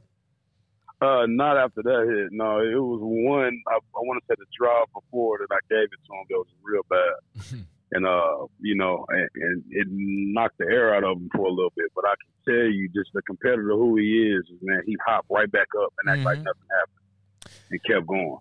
Uh, 1.01 1.25
not 1.27 1.58
after 1.58 1.84
that 1.84 2.08
hit. 2.08 2.32
No, 2.32 2.60
it 2.60 2.79
was 2.79 3.00
one. 3.01 3.62
I, 3.67 3.75
I 3.75 4.00
want 4.00 4.24
to 4.24 4.25
say 4.27 4.36
the 4.39 4.46
drive 4.58 4.86
before 4.94 5.39
that 5.39 5.53
I 5.53 5.60
gave 5.70 5.91
it 5.91 6.00
to 6.08 6.13
him. 6.13 6.25
It 6.29 6.36
was 6.36 6.48
real 6.63 6.86
bad, 6.89 7.65
and 7.91 8.08
uh, 8.08 8.48
you 8.62 8.75
know, 8.75 9.05
and, 9.10 9.29
and 9.36 9.63
it 9.72 9.88
knocked 9.89 10.58
the 10.58 10.65
air 10.65 10.96
out 10.96 11.03
of 11.03 11.17
him 11.17 11.29
for 11.36 11.46
a 11.46 11.50
little 11.50 11.74
bit. 11.75 11.91
But 11.94 12.05
I 12.05 12.13
can 12.15 12.53
tell 12.53 12.72
you, 12.72 12.88
just 12.96 13.12
the 13.13 13.22
competitor 13.24 13.72
who 13.72 13.98
he 13.98 14.34
is, 14.38 14.46
man, 14.62 14.84
he 14.86 14.96
hopped 15.05 15.27
right 15.29 15.51
back 15.51 15.67
up 15.84 15.94
and 16.00 16.15
act 16.15 16.24
like 16.24 16.38
nothing 16.38 16.70
happened, 16.79 17.60
and 17.72 17.84
kept 17.84 18.08
going. 18.08 18.38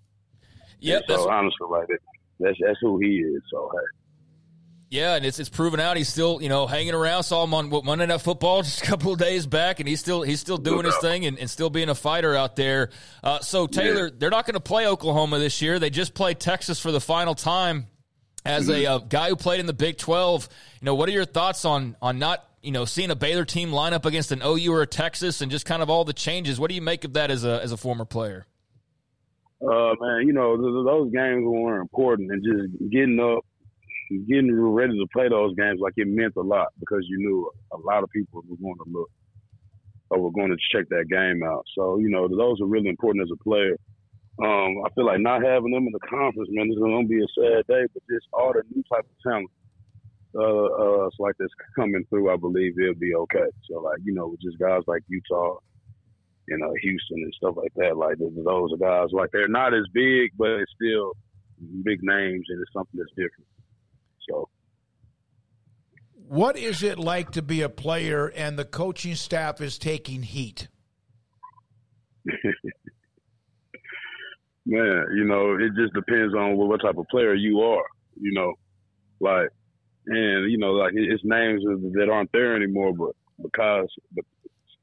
Yep, 0.79 1.03
And 1.09 1.19
so 1.19 1.31
honestly, 1.31 1.67
like 1.69 1.89
that, 1.89 1.99
that's 2.39 2.59
that's 2.65 2.79
who 2.81 2.99
he 3.01 3.17
is. 3.17 3.43
So 3.51 3.69
hey. 3.73 3.99
Yeah, 4.91 5.17
and 5.17 5.25
it's 5.25 5.39
it's 5.39 5.49
proven 5.49 5.81
out. 5.81 5.97
He's 5.97 6.09
still 6.09 6.41
you 6.41 6.49
know 6.49 6.67
hanging 6.67 6.95
around. 6.95 7.25
Saw 7.25 7.43
him 7.43 7.55
on 7.55 7.71
what, 7.71 7.85
Monday 7.85 8.07
Night 8.07 8.21
Football 8.21 8.63
just 8.65 8.83
a 8.83 8.87
couple 8.87 9.13
of 9.13 9.19
days 9.19 9.47
back, 9.47 9.81
and 9.81 9.89
he's 9.89 10.01
still 10.01 10.23
he's 10.23 10.41
still 10.41 10.59
doing 10.59 10.85
his 10.85 10.97
thing 10.99 11.27
and, 11.27 11.39
and 11.39 11.51
still 11.51 11.71
being 11.71 11.89
a 11.89 11.95
fighter 11.95 12.35
out 12.35 12.57
there. 12.57 12.91
Uh, 13.23 13.41
so 13.41 13.67
Taylor, 13.67 14.11
they're 14.11 14.31
not 14.31 14.47
going 14.47 14.55
to 14.55 14.61
play 14.61 14.87
Oklahoma 14.87 15.39
this 15.39 15.61
year. 15.61 15.79
They 15.79 15.91
just 15.91 16.15
played 16.15 16.39
Texas 16.39 16.81
for 16.81 16.93
the 16.93 17.01
final 17.01 17.35
time. 17.35 17.87
As 18.47 18.69
a 18.69 18.85
uh, 18.85 18.99
guy 18.99 19.31
who 19.31 19.37
played 19.37 19.61
in 19.61 19.65
the 19.65 19.73
Big 19.73 19.97
Twelve, 19.97 20.49
you 20.81 20.85
know 20.85 20.95
what 20.95 21.09
are 21.09 21.13
your 21.13 21.25
thoughts 21.25 21.65
on 21.65 21.97
on 22.03 22.19
not 22.19 22.47
you 22.63 22.73
know 22.73 22.85
seeing 22.85 23.11
a 23.11 23.17
Baylor 23.17 23.47
team 23.47 23.73
line 23.73 23.95
up 23.95 24.05
against 24.05 24.33
an 24.33 24.43
OU 24.45 24.71
or 24.71 24.83
a 24.83 24.87
Texas 24.87 25.41
and 25.41 25.51
just 25.51 25.65
kind 25.65 25.83
of 25.83 25.89
all 25.89 26.05
the 26.05 26.13
changes? 26.13 26.61
What 26.61 26.69
do 26.69 26.75
you 26.75 26.83
make 26.83 27.05
of 27.05 27.15
that 27.15 27.31
as 27.31 27.45
a 27.45 27.63
as 27.63 27.73
a 27.73 27.79
former 27.79 28.05
player? 28.05 28.47
uh, 29.67 29.95
man, 30.01 30.27
you 30.27 30.33
know, 30.33 30.57
th- 30.57 30.85
those 30.85 31.13
games 31.13 31.45
were 31.45 31.81
important 31.81 32.31
and 32.31 32.43
just 32.43 32.91
getting 32.91 33.19
up, 33.21 33.45
getting 34.11 34.55
ready 34.55 34.99
to 34.99 35.07
play 35.13 35.29
those 35.29 35.55
games, 35.57 35.81
like 35.81 35.95
it 35.97 36.09
meant 36.09 36.35
a 36.37 36.43
lot 36.43 36.69
because 36.81 37.05
you 37.09 37.19
knew 37.19 37.51
a 37.73 37.79
lot 37.79 38.03
of 38.03 38.11
people 38.11 38.43
were 38.49 38.57
going 38.57 38.77
to 38.77 38.91
look 38.91 39.11
or 40.11 40.21
were 40.21 40.33
going 40.33 40.51
to 40.51 40.57
check 40.73 40.89
that 40.91 41.09
game 41.09 41.43
out. 41.43 41.65
So, 41.77 41.99
you 41.99 42.11
know, 42.11 42.29
those 42.29 42.61
are 42.61 42.67
really 42.67 42.89
important 42.89 43.25
as 43.25 43.33
a 43.33 43.43
player. 43.43 43.77
Um, 44.43 44.83
I 44.85 44.91
feel 44.95 45.07
like 45.07 45.21
not 45.21 45.45
having 45.45 45.71
them 45.71 45.87
in 45.87 45.93
the 45.93 46.09
conference, 46.09 46.49
man, 46.51 46.71
is 46.71 46.79
going 46.79 47.07
to 47.07 47.09
be 47.09 47.23
a 47.23 47.27
sad 47.39 47.67
day, 47.69 47.87
but 47.93 48.03
just 48.11 48.27
all 48.33 48.53
the 48.53 48.63
new 48.75 48.83
type 48.93 49.05
of 49.05 49.23
talent. 49.23 49.51
Uh, 50.37 50.41
uh, 50.43 51.07
it's 51.07 51.17
like 51.21 51.37
this 51.39 51.51
coming 51.77 52.05
through. 52.11 52.33
I 52.33 52.37
believe 52.37 52.75
it'll 52.77 52.97
be 52.97 53.15
okay. 53.15 53.47
So, 53.71 53.79
like 53.79 53.99
you 54.03 54.13
know, 54.13 54.27
with 54.27 54.41
just 54.41 54.59
guys 54.59 54.83
like 54.89 55.03
Utah, 55.07 55.59
you 56.49 56.59
know, 56.59 56.75
Houston 56.83 57.23
and 57.23 57.35
stuff 57.35 57.55
like 57.57 57.73
that. 57.77 57.97
Like 57.97 58.19
those 58.19 58.73
are 58.73 58.77
guys 58.77 59.11
like 59.13 59.31
they're 59.33 59.47
not 59.47 59.75
as 59.75 59.85
big, 59.93 60.33
but 60.37 60.51
it's 60.51 60.73
still 60.75 61.13
big 61.85 62.03
names 62.03 62.47
and 62.49 62.61
it's 62.61 62.73
something 62.73 62.99
that's 62.99 63.11
different. 63.11 63.47
So 64.29 64.49
What 66.15 66.57
is 66.57 66.83
it 66.83 66.99
like 66.99 67.33
to 67.33 67.43
be 67.43 67.63
a 67.63 67.69
player 67.69 68.27
and 68.29 68.59
the 68.59 68.65
coaching 68.65 69.15
staff 69.15 69.61
is 69.61 69.79
taking 69.79 70.23
heat? 70.23 70.69
man, 74.67 75.07
you 75.15 75.25
know, 75.25 75.55
it 75.55 75.73
just 75.77 75.93
depends 75.95 76.35
on 76.35 76.57
what, 76.57 76.81
type 76.81 76.97
of 76.97 77.07
player 77.11 77.35
you 77.35 77.61
are. 77.61 77.85
You 78.19 78.33
know, 78.33 78.55
like 79.21 79.49
and 80.07 80.51
you 80.51 80.59
know, 80.59 80.73
like 80.73 80.95
it- 80.95 81.11
it's 81.13 81.25
names 81.25 81.63
that 81.95 82.09
aren't 82.11 82.31
there 82.33 82.55
anymore, 82.57 82.93
but 82.95 83.13
because 83.43 83.89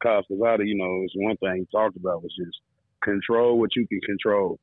Kaz 0.04 0.24
Kazadi, 0.32 0.68
you 0.68 0.76
know, 0.76 1.02
it's 1.04 1.14
one 1.16 1.38
thing 1.38 1.58
he 1.58 1.78
talked 1.78 1.96
about 1.96 2.24
was 2.24 2.34
just 2.38 2.60
control 3.04 3.60
what 3.60 3.76
you 3.76 3.88
can 3.88 4.02
control. 4.02 4.60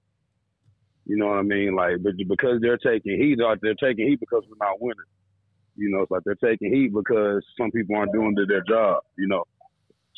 You 1.09 1.17
know 1.17 1.29
what 1.29 1.39
I 1.39 1.43
mean? 1.43 1.75
Like, 1.75 2.03
but 2.03 2.13
because 2.29 2.61
they're 2.61 2.77
taking 2.77 3.19
heat, 3.19 3.39
like 3.39 3.61
they're 3.63 3.75
taking 3.75 4.07
heat 4.07 4.21
because 4.21 4.45
we're 4.49 4.65
not 4.65 4.81
winning. 4.81 5.09
You 5.75 5.91
know, 5.91 6.03
it's 6.03 6.11
like 6.11 6.23
they're 6.25 6.35
taking 6.35 6.73
heat 6.73 6.93
because 6.93 7.43
some 7.59 7.71
people 7.71 7.97
aren't 7.97 8.13
doing 8.13 8.37
their 8.47 8.63
job. 8.69 9.03
You 9.17 9.27
know, 9.27 9.45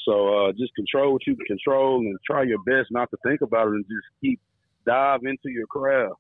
so 0.04 0.46
uh, 0.48 0.52
just 0.52 0.74
control 0.74 1.12
what 1.12 1.26
you 1.26 1.36
can 1.36 1.46
control 1.46 2.00
and 2.00 2.18
try 2.26 2.42
your 2.42 2.62
best 2.64 2.88
not 2.90 3.10
to 3.10 3.16
think 3.24 3.40
about 3.40 3.68
it 3.68 3.74
and 3.74 3.84
just 3.84 4.06
keep 4.20 4.40
dive 4.86 5.20
into 5.22 5.48
your 5.48 5.66
craft. 5.66 6.14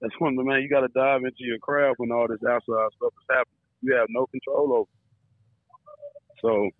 That's 0.00 0.14
one 0.18 0.32
of 0.32 0.36
the 0.38 0.44
man. 0.44 0.62
You 0.62 0.68
got 0.68 0.80
to 0.80 0.88
dive 0.88 1.22
into 1.24 1.44
your 1.44 1.58
craft 1.58 1.98
when 1.98 2.10
all 2.10 2.26
this 2.26 2.40
outside 2.48 2.88
stuff 2.96 3.12
is 3.12 3.26
happening. 3.30 3.60
You 3.82 3.94
have 3.94 4.06
no 4.08 4.26
control 4.26 4.72
over. 4.72 4.90
So 6.40 6.70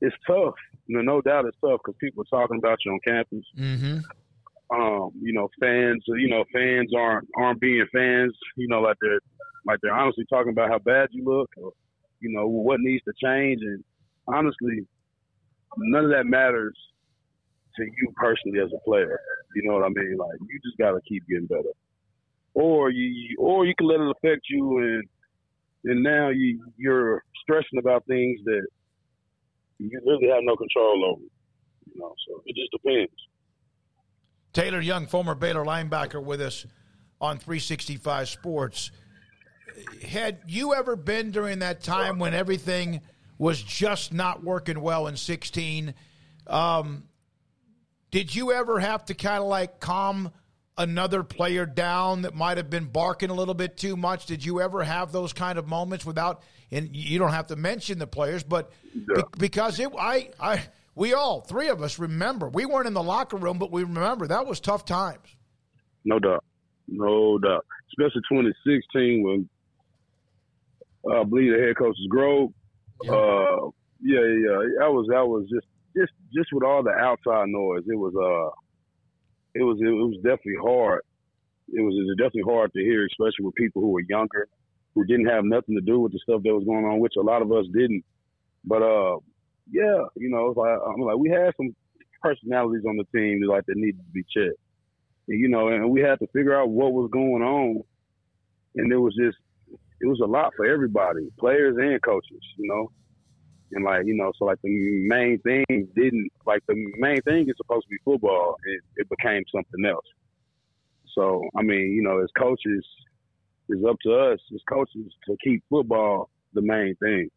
it's 0.00 0.16
tough. 0.26 0.54
You 0.86 0.96
know, 0.96 1.02
no 1.02 1.20
doubt 1.20 1.46
it's 1.46 1.56
tough 1.64 1.80
because 1.84 1.96
people 2.00 2.24
are 2.24 2.40
talking 2.40 2.58
about 2.58 2.78
you 2.84 2.92
on 2.92 3.00
campus. 3.06 3.44
Mm-hmm. 3.56 3.98
Um, 4.70 5.10
you 5.20 5.32
know, 5.32 5.48
fans. 5.60 6.02
You 6.06 6.28
know, 6.28 6.44
fans 6.52 6.90
aren't 6.96 7.28
aren't 7.36 7.60
being 7.60 7.86
fans. 7.92 8.34
You 8.56 8.68
know, 8.68 8.80
like 8.80 8.96
they're 9.00 9.20
like 9.66 9.78
they're 9.82 9.94
honestly 9.94 10.24
talking 10.30 10.52
about 10.52 10.70
how 10.70 10.78
bad 10.78 11.08
you 11.12 11.24
look, 11.24 11.50
or 11.56 11.72
you 12.20 12.32
know 12.32 12.46
what 12.48 12.80
needs 12.80 13.04
to 13.04 13.12
change. 13.22 13.60
And 13.62 13.84
honestly, 14.26 14.86
none 15.76 16.04
of 16.04 16.10
that 16.10 16.26
matters 16.26 16.74
to 17.76 17.84
you 17.84 18.12
personally 18.16 18.60
as 18.60 18.70
a 18.74 18.80
player. 18.88 19.20
You 19.54 19.68
know 19.68 19.74
what 19.74 19.84
I 19.84 19.88
mean? 19.88 20.16
Like 20.16 20.38
you 20.40 20.58
just 20.64 20.78
got 20.78 20.92
to 20.92 21.00
keep 21.08 21.26
getting 21.28 21.46
better, 21.46 21.72
or 22.54 22.90
you- 22.90 23.36
or 23.38 23.66
you 23.66 23.74
can 23.76 23.86
let 23.86 24.00
it 24.00 24.10
affect 24.16 24.42
you, 24.48 24.78
and 24.78 25.04
and 25.84 26.02
now 26.02 26.30
you 26.30 26.64
you're 26.76 27.22
stressing 27.42 27.78
about 27.78 28.06
things 28.06 28.40
that 28.44 28.66
you 29.78 29.90
really 30.06 30.28
have 30.28 30.42
no 30.42 30.56
control 30.56 31.04
over. 31.12 31.22
You 31.92 32.00
know, 32.00 32.14
so 32.26 32.42
it 32.46 32.56
just 32.56 32.72
depends. 32.72 33.12
Taylor 34.54 34.80
Young, 34.80 35.06
former 35.06 35.34
Baylor 35.34 35.64
linebacker, 35.64 36.22
with 36.22 36.40
us 36.40 36.64
on 37.20 37.38
365 37.38 38.28
Sports. 38.28 38.90
Had 40.06 40.38
you 40.46 40.74
ever 40.74 40.94
been 40.94 41.32
during 41.32 41.58
that 41.58 41.82
time 41.82 42.18
when 42.20 42.32
everything 42.32 43.00
was 43.36 43.60
just 43.60 44.12
not 44.12 44.44
working 44.44 44.80
well 44.80 45.08
in 45.08 45.16
16? 45.16 45.94
Um, 46.46 47.04
did 48.12 48.32
you 48.32 48.52
ever 48.52 48.78
have 48.78 49.04
to 49.06 49.14
kind 49.14 49.42
of 49.42 49.48
like 49.48 49.80
calm 49.80 50.30
another 50.78 51.24
player 51.24 51.66
down 51.66 52.22
that 52.22 52.34
might 52.34 52.56
have 52.56 52.70
been 52.70 52.84
barking 52.84 53.30
a 53.30 53.34
little 53.34 53.54
bit 53.54 53.76
too 53.76 53.96
much? 53.96 54.26
Did 54.26 54.44
you 54.44 54.60
ever 54.60 54.84
have 54.84 55.10
those 55.10 55.32
kind 55.32 55.58
of 55.58 55.66
moments 55.66 56.06
without? 56.06 56.42
And 56.70 56.94
you 56.94 57.18
don't 57.18 57.32
have 57.32 57.48
to 57.48 57.56
mention 57.56 57.98
the 57.98 58.06
players, 58.06 58.44
but 58.44 58.70
be- 58.94 59.22
because 59.36 59.80
it, 59.80 59.88
I, 59.98 60.30
I, 60.38 60.62
we 60.94 61.12
all 61.12 61.40
three 61.40 61.68
of 61.68 61.82
us 61.82 61.98
remember 61.98 62.48
we 62.48 62.66
weren't 62.66 62.86
in 62.86 62.94
the 62.94 63.02
locker 63.02 63.36
room, 63.36 63.58
but 63.58 63.70
we 63.70 63.82
remember 63.82 64.26
that 64.26 64.46
was 64.46 64.60
tough 64.60 64.84
times. 64.84 65.36
No 66.04 66.18
doubt. 66.18 66.44
No 66.88 67.38
doubt. 67.38 67.64
Especially 67.88 68.22
2016 68.30 69.22
when 69.22 69.48
uh, 71.10 71.20
I 71.20 71.24
believe 71.24 71.52
the 71.52 71.58
head 71.58 71.76
coach 71.76 71.96
is 71.98 72.08
Grobe. 72.10 72.52
Uh, 73.08 73.70
yeah, 74.00 74.20
yeah. 74.20 74.58
That 74.80 74.92
was 74.92 75.06
that 75.10 75.26
was 75.26 75.46
just 75.50 75.66
just 75.96 76.12
just 76.34 76.48
with 76.52 76.64
all 76.64 76.82
the 76.82 76.90
outside 76.90 77.48
noise. 77.48 77.84
It 77.86 77.98
was 77.98 78.14
uh 78.14 78.50
it 79.54 79.62
was 79.62 79.78
it 79.80 79.90
was 79.90 80.16
definitely 80.16 80.60
hard. 80.62 81.02
It 81.72 81.80
was, 81.80 81.94
it 81.96 82.04
was 82.06 82.16
definitely 82.18 82.52
hard 82.52 82.72
to 82.74 82.80
hear, 82.80 83.06
especially 83.06 83.46
with 83.46 83.54
people 83.54 83.80
who 83.80 83.90
were 83.90 84.04
younger, 84.08 84.48
who 84.94 85.04
didn't 85.06 85.26
have 85.26 85.44
nothing 85.44 85.74
to 85.76 85.80
do 85.80 85.98
with 85.98 86.12
the 86.12 86.20
stuff 86.22 86.42
that 86.42 86.54
was 86.54 86.64
going 86.64 86.84
on, 86.84 87.00
which 87.00 87.14
a 87.16 87.22
lot 87.22 87.40
of 87.40 87.50
us 87.50 87.64
didn't. 87.72 88.04
But 88.64 88.82
uh, 88.82 89.16
yeah, 89.70 90.04
you 90.16 90.30
know, 90.30 90.48
it's 90.48 90.56
like 90.56 90.78
I'm 90.86 91.00
like 91.00 91.16
we 91.16 91.30
had 91.30 91.52
some 91.56 91.74
personalities 92.22 92.84
on 92.86 92.96
the 92.96 93.18
team 93.18 93.40
that 93.40 93.48
like 93.48 93.66
that 93.66 93.76
needed 93.76 93.98
to 93.98 94.12
be 94.12 94.24
checked. 94.24 94.58
And, 95.28 95.40
you 95.40 95.48
know, 95.48 95.68
and 95.68 95.90
we 95.90 96.00
had 96.00 96.18
to 96.20 96.26
figure 96.28 96.58
out 96.58 96.68
what 96.68 96.92
was 96.92 97.10
going 97.10 97.42
on, 97.42 97.82
and 98.76 98.92
it 98.92 98.96
was 98.96 99.14
just 99.16 99.38
it 100.00 100.06
was 100.06 100.20
a 100.20 100.26
lot 100.26 100.52
for 100.56 100.66
everybody, 100.66 101.28
players 101.38 101.76
and 101.78 102.02
coaches, 102.02 102.42
you 102.58 102.68
know. 102.68 102.90
And 103.72 103.84
like 103.84 104.06
you 104.06 104.14
know, 104.14 104.32
so 104.38 104.44
like 104.44 104.58
the 104.62 104.70
main 105.08 105.38
thing 105.40 105.64
didn't 105.68 106.30
like 106.46 106.62
the 106.68 106.74
main 106.98 107.20
thing 107.22 107.48
is 107.48 107.54
supposed 107.56 107.86
to 107.86 107.90
be 107.90 107.98
football. 108.04 108.56
It, 108.66 108.80
it 108.96 109.08
became 109.08 109.42
something 109.52 109.84
else. 109.86 110.04
So 111.14 111.48
I 111.56 111.62
mean, 111.62 111.92
you 111.92 112.02
know, 112.02 112.22
as 112.22 112.28
coaches, 112.38 112.84
it's 113.68 113.84
up 113.88 113.96
to 114.04 114.14
us 114.14 114.40
as 114.54 114.60
coaches 114.68 115.12
to 115.26 115.36
keep 115.42 115.64
football 115.70 116.28
the 116.52 116.62
main 116.62 116.94
thing 116.96 117.30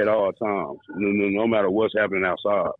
at 0.00 0.08
all 0.08 0.32
times, 0.32 0.78
no, 0.88 1.28
no 1.28 1.46
matter 1.46 1.70
what's 1.70 1.94
happening 1.96 2.24
outside. 2.24 2.72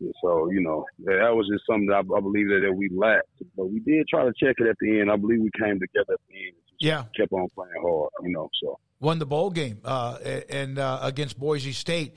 And 0.00 0.12
so 0.22 0.50
you 0.50 0.60
know, 0.60 0.84
that 1.04 1.34
was 1.34 1.48
just 1.52 1.64
something 1.66 1.86
that 1.86 1.96
I, 1.96 2.16
I 2.16 2.20
believe 2.20 2.48
that, 2.48 2.60
that 2.64 2.72
we 2.72 2.88
lacked, 2.88 3.28
but 3.56 3.70
we 3.70 3.80
did 3.80 4.06
try 4.08 4.24
to 4.24 4.32
check 4.36 4.56
it 4.58 4.68
at 4.68 4.76
the 4.80 5.00
end. 5.00 5.10
I 5.10 5.16
believe 5.16 5.40
we 5.40 5.50
came 5.58 5.80
together 5.80 6.14
at 6.14 6.20
the 6.28 6.46
end. 6.46 6.56
Yeah, 6.78 7.04
kept 7.16 7.32
on 7.32 7.48
playing 7.54 7.72
hard, 7.80 8.10
you 8.22 8.32
know. 8.32 8.48
So 8.62 8.78
won 9.00 9.18
the 9.18 9.26
bowl 9.26 9.50
game 9.50 9.80
uh, 9.84 10.18
and 10.50 10.78
uh, 10.78 11.00
against 11.02 11.38
Boise 11.38 11.72
State. 11.72 12.16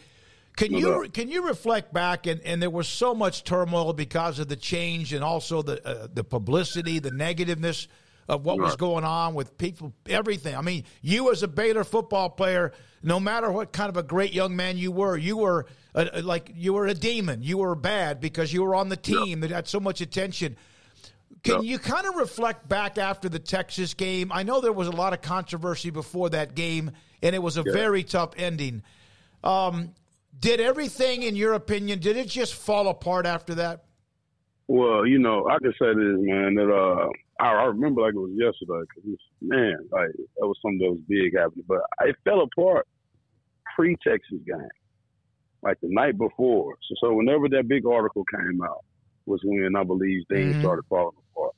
Can 0.55 0.73
you 0.73 1.09
can 1.13 1.29
you 1.29 1.47
reflect 1.47 1.93
back 1.93 2.27
and, 2.27 2.41
and 2.41 2.61
there 2.61 2.69
was 2.69 2.88
so 2.88 3.15
much 3.15 3.45
turmoil 3.45 3.93
because 3.93 4.39
of 4.39 4.49
the 4.49 4.57
change 4.57 5.13
and 5.13 5.23
also 5.23 5.61
the 5.61 5.85
uh, 5.88 6.07
the 6.13 6.23
publicity, 6.23 6.99
the 6.99 7.11
negativeness 7.11 7.88
of 8.29 8.45
what 8.45 8.59
right. 8.59 8.65
was 8.65 8.75
going 8.75 9.03
on 9.03 9.33
with 9.33 9.57
people, 9.57 9.91
everything. 10.07 10.55
I 10.55 10.62
mean, 10.62 10.83
you 11.01 11.31
as 11.31 11.41
a 11.41 11.48
Baylor 11.48 11.83
football 11.83 12.29
player, 12.29 12.71
no 13.01 13.19
matter 13.19 13.51
what 13.51 13.74
kind 13.74 13.89
of 13.89 13.98
a 13.98 14.03
great 14.03 14.31
young 14.33 14.55
man 14.55 14.77
you 14.77 14.91
were, 14.91 15.17
you 15.17 15.36
were 15.36 15.65
a, 15.95 16.21
like 16.21 16.51
you 16.55 16.74
were 16.74 16.86
a 16.86 16.93
demon. 16.93 17.41
You 17.41 17.57
were 17.57 17.74
bad 17.74 18.21
because 18.21 18.53
you 18.53 18.63
were 18.63 18.75
on 18.75 18.89
the 18.89 18.95
team 18.95 19.39
that 19.39 19.50
had 19.50 19.67
so 19.67 19.79
much 19.79 20.00
attention. 20.00 20.55
Can 21.43 21.63
you 21.63 21.79
kind 21.79 22.05
of 22.05 22.15
reflect 22.15 22.69
back 22.69 22.98
after 22.98 23.29
the 23.29 23.39
Texas 23.39 23.93
game? 23.95 24.31
I 24.31 24.43
know 24.43 24.62
there 24.62 24.74
was 24.74 24.88
a 24.88 24.91
lot 24.91 25.13
of 25.13 25.21
controversy 25.21 25.89
before 25.89 26.29
that 26.29 26.53
game, 26.53 26.91
and 27.24 27.33
it 27.33 27.39
was 27.39 27.57
a 27.57 27.63
yeah. 27.65 27.74
very 27.74 28.03
tough 28.03 28.33
ending. 28.38 28.83
Um, 29.43 29.95
did 30.38 30.59
everything, 30.59 31.24
in 31.24 31.36
your 31.36 31.53
opinion, 31.53 32.00
did 32.00 32.17
it 32.17 32.27
just 32.27 32.53
fall 32.53 32.89
apart 32.89 33.25
after 33.25 33.55
that? 33.55 33.86
Well, 34.67 35.07
you 35.07 35.17
know, 35.17 35.48
I 35.48 35.57
can 35.59 35.74
say 35.79 35.93
this, 35.95 36.17
man. 36.19 36.55
That 36.55 36.71
uh, 36.71 37.09
I, 37.39 37.53
I 37.53 37.65
remember 37.65 38.01
like 38.01 38.13
it 38.13 38.17
was 38.17 38.31
yesterday. 38.36 38.86
Cause 38.93 39.17
man, 39.41 39.77
like 39.91 40.12
that 40.38 40.48
was 40.48 40.58
something 40.62 40.79
that 40.79 40.91
was 40.91 41.00
big 41.08 41.38
happening. 41.38 41.65
But 41.67 41.81
it 42.01 42.15
fell 42.24 42.41
apart 42.41 42.88
pre 43.75 43.96
Texas 44.05 44.39
game, 44.46 44.67
like 45.63 45.79
the 45.81 45.89
night 45.89 46.17
before. 46.17 46.75
So, 46.88 46.96
so 47.01 47.13
whenever 47.13 47.48
that 47.50 47.67
big 47.67 47.86
article 47.86 48.24
came 48.25 48.62
out, 48.62 48.84
was 49.25 49.39
when 49.43 49.75
I 49.75 49.84
believe 49.84 50.24
things 50.27 50.51
mm-hmm. 50.51 50.62
started 50.62 50.84
falling 50.89 51.15
apart. 51.31 51.55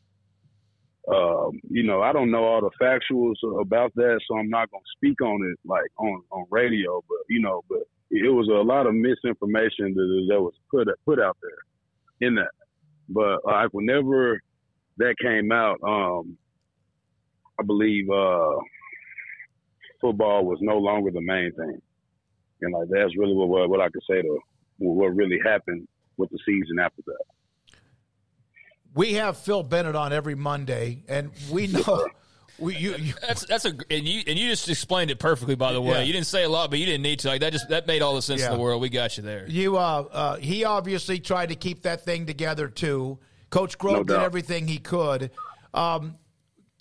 Um, 1.07 1.59
you 1.69 1.83
know, 1.83 2.01
I 2.01 2.13
don't 2.13 2.29
know 2.29 2.43
all 2.43 2.61
the 2.61 2.69
factuals 2.79 3.35
about 3.59 3.91
that, 3.95 4.19
so 4.27 4.37
I'm 4.37 4.49
not 4.49 4.69
going 4.69 4.83
to 4.83 4.97
speak 4.97 5.19
on 5.21 5.41
it 5.51 5.59
like 5.67 5.89
on 5.97 6.21
on 6.31 6.45
radio. 6.51 7.03
But 7.07 7.19
you 7.29 7.41
know, 7.41 7.63
but 7.69 7.79
it 8.11 8.29
was 8.29 8.47
a 8.49 8.63
lot 8.63 8.85
of 8.85 8.93
misinformation 8.93 9.93
that, 9.95 10.25
that 10.29 10.41
was 10.41 10.53
put 10.69 10.87
put 11.05 11.19
out 11.19 11.37
there 11.41 12.27
in 12.27 12.35
that. 12.35 12.51
But 13.09 13.43
like 13.45 13.69
whenever 13.71 14.39
that 15.01 15.15
came 15.21 15.51
out, 15.51 15.79
um, 15.83 16.37
I 17.59 17.63
believe 17.63 18.09
uh, 18.09 18.55
football 19.99 20.45
was 20.45 20.59
no 20.61 20.77
longer 20.77 21.11
the 21.11 21.21
main 21.21 21.51
thing, 21.53 21.81
and 22.61 22.73
like 22.73 22.87
that's 22.89 23.15
really 23.17 23.35
what 23.35 23.69
what 23.69 23.81
I 23.81 23.89
could 23.89 24.03
say 24.09 24.21
to 24.21 24.39
what 24.77 25.15
really 25.15 25.39
happened 25.45 25.87
with 26.17 26.29
the 26.29 26.39
season 26.45 26.79
after 26.79 27.01
that 27.05 27.25
we 28.93 29.13
have 29.13 29.37
Phil 29.37 29.63
Bennett 29.63 29.95
on 29.95 30.13
every 30.13 30.35
Monday, 30.35 31.03
and 31.07 31.31
we 31.49 31.67
know. 31.87 32.07
We, 32.59 32.75
you, 32.75 32.95
you, 32.95 33.13
that's 33.21 33.43
that's 33.45 33.65
a 33.65 33.73
and 33.89 34.07
you 34.07 34.21
and 34.27 34.37
you 34.37 34.49
just 34.49 34.69
explained 34.69 35.09
it 35.09 35.17
perfectly. 35.17 35.55
By 35.55 35.73
the 35.73 35.81
way, 35.81 35.93
yeah. 35.93 36.01
you 36.01 36.13
didn't 36.13 36.27
say 36.27 36.43
a 36.43 36.49
lot, 36.49 36.69
but 36.69 36.77
you 36.77 36.85
didn't 36.85 37.01
need 37.01 37.17
to. 37.19 37.29
Like 37.29 37.41
that 37.41 37.53
just 37.53 37.69
that 37.69 37.87
made 37.87 38.03
all 38.03 38.13
the 38.13 38.21
sense 38.21 38.41
yeah. 38.41 38.51
in 38.51 38.53
the 38.53 38.59
world. 38.59 38.81
We 38.81 38.89
got 38.89 39.17
you 39.17 39.23
there. 39.23 39.47
You 39.47 39.77
uh, 39.77 40.05
uh, 40.11 40.35
he 40.35 40.63
obviously 40.63 41.19
tried 41.19 41.49
to 41.49 41.55
keep 41.55 41.83
that 41.83 42.05
thing 42.05 42.27
together 42.27 42.67
too. 42.67 43.17
Coach 43.51 43.77
Grobe 43.77 44.07
no 44.07 44.15
did 44.15 44.17
everything 44.17 44.67
he 44.67 44.79
could. 44.79 45.29
Um, 45.73 46.15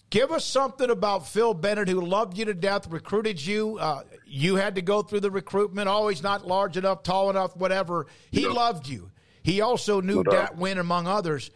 give 0.09 0.33
us 0.33 0.45
something 0.45 0.89
about 0.89 1.29
Phil 1.29 1.53
Bennett, 1.53 1.89
who 1.89 2.01
loved 2.01 2.39
you 2.39 2.47
to 2.47 2.55
death, 2.55 2.89
recruited 2.89 3.45
you. 3.45 3.77
Uh, 3.79 4.05
you 4.25 4.57
had 4.57 4.77
to 4.77 4.83
go 4.83 5.03
through 5.03 5.21
the 5.21 5.31
recruitment. 5.31 5.89
Always 5.89 6.23
not 6.23 6.47
large 6.47 6.77
enough, 6.77 7.03
tall 7.03 7.29
enough, 7.29 7.57
whatever. 7.57 8.07
He 8.31 8.45
no. 8.45 8.53
loved 8.53 8.89
you. 8.89 9.11
He 9.43 9.61
also 9.61 10.01
knew 10.01 10.23
no 10.23 10.23
Dat 10.23 10.57
Nguyen, 10.57 10.79
among 10.79 11.07
others. 11.07 11.51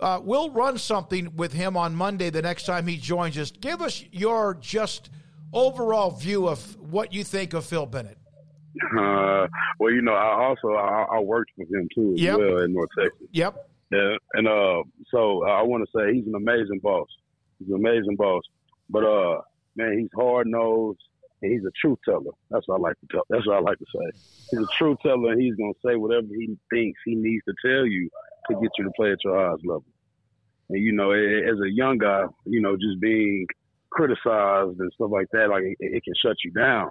Uh, 0.00 0.20
we'll 0.22 0.50
run 0.50 0.78
something 0.78 1.34
with 1.34 1.52
him 1.52 1.76
on 1.76 1.94
Monday 1.94 2.30
the 2.30 2.42
next 2.42 2.64
time 2.64 2.86
he 2.86 2.96
joins 2.96 3.36
us. 3.36 3.50
Give 3.50 3.82
us 3.82 4.04
your 4.12 4.54
just 4.54 5.10
overall 5.52 6.12
view 6.12 6.48
of 6.48 6.76
what 6.80 7.12
you 7.12 7.24
think 7.24 7.52
of 7.52 7.64
Phil 7.64 7.86
Bennett. 7.86 8.18
Uh, 8.96 9.48
well, 9.80 9.90
you 9.92 10.02
know, 10.02 10.12
I 10.12 10.44
also 10.44 10.68
I, 10.74 11.06
I 11.16 11.20
worked 11.20 11.50
with 11.56 11.68
him 11.68 11.88
too 11.92 12.12
as 12.14 12.20
yep. 12.20 12.38
well 12.38 12.58
in 12.58 12.72
North 12.74 12.90
Texas. 12.96 13.26
Yep. 13.32 13.67
Yeah, 13.90 14.16
and 14.34 14.46
uh, 14.46 14.82
so 15.10 15.46
uh, 15.46 15.50
I 15.50 15.62
want 15.62 15.84
to 15.84 15.98
say 15.98 16.14
he's 16.14 16.26
an 16.26 16.34
amazing 16.34 16.80
boss. 16.82 17.08
He's 17.58 17.68
an 17.68 17.76
amazing 17.76 18.16
boss. 18.16 18.42
But 18.90 19.04
uh, 19.04 19.40
man, 19.76 19.98
he's 19.98 20.10
hard 20.14 20.46
nosed. 20.46 21.00
He's 21.40 21.64
a 21.64 21.70
truth 21.80 21.98
teller. 22.04 22.32
That's 22.50 22.66
what 22.66 22.76
I 22.76 22.80
like 22.80 23.00
to 23.00 23.06
tell. 23.10 23.22
That's 23.30 23.46
what 23.46 23.56
I 23.56 23.60
like 23.60 23.78
to 23.78 23.86
say. 23.94 24.18
He's 24.50 24.60
a 24.60 24.66
truth 24.76 24.98
teller. 25.02 25.32
and 25.32 25.40
He's 25.40 25.54
gonna 25.54 25.72
say 25.84 25.96
whatever 25.96 26.26
he 26.28 26.56
thinks 26.70 27.00
he 27.04 27.14
needs 27.14 27.44
to 27.46 27.54
tell 27.64 27.86
you 27.86 28.10
to 28.50 28.54
get 28.54 28.70
you 28.76 28.84
to 28.84 28.90
play 28.96 29.12
at 29.12 29.24
your 29.24 29.38
highest 29.38 29.64
level. 29.64 29.84
And 30.70 30.82
you 30.82 30.92
know, 30.92 31.12
as 31.12 31.60
a 31.64 31.70
young 31.70 31.98
guy, 31.98 32.24
you 32.44 32.60
know, 32.60 32.76
just 32.76 33.00
being 33.00 33.46
criticized 33.90 34.78
and 34.80 34.92
stuff 34.94 35.10
like 35.10 35.28
that, 35.32 35.48
like 35.48 35.62
it, 35.62 35.76
it 35.80 36.04
can 36.04 36.14
shut 36.22 36.36
you 36.44 36.50
down. 36.50 36.90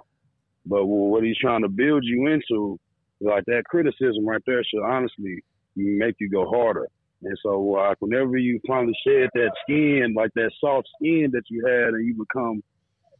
But 0.66 0.86
what 0.86 1.24
he's 1.24 1.38
trying 1.38 1.62
to 1.62 1.68
build 1.68 2.02
you 2.04 2.26
into, 2.26 2.78
like 3.20 3.44
that 3.46 3.64
criticism 3.66 4.26
right 4.26 4.42
there, 4.46 4.62
should 4.64 4.82
honestly 4.84 5.42
make 5.78 6.16
you 6.18 6.30
go 6.30 6.48
harder. 6.48 6.86
And 7.22 7.36
so, 7.42 7.60
like, 7.60 7.96
whenever 8.00 8.36
you 8.36 8.60
finally 8.66 8.94
shed 9.06 9.28
that 9.34 9.50
skin, 9.62 10.14
like 10.16 10.30
that 10.36 10.52
soft 10.60 10.88
skin 10.96 11.30
that 11.32 11.42
you 11.48 11.64
had, 11.66 11.94
and 11.94 12.06
you 12.06 12.14
become 12.14 12.62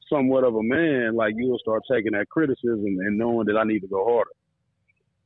somewhat 0.08 0.44
of 0.44 0.54
a 0.54 0.62
man, 0.62 1.14
like 1.14 1.34
you'll 1.36 1.58
start 1.58 1.82
taking 1.90 2.12
that 2.12 2.28
criticism 2.28 2.84
and 2.84 3.18
knowing 3.18 3.46
that 3.46 3.58
I 3.58 3.64
need 3.64 3.80
to 3.80 3.88
go 3.88 4.04
harder. 4.04 4.30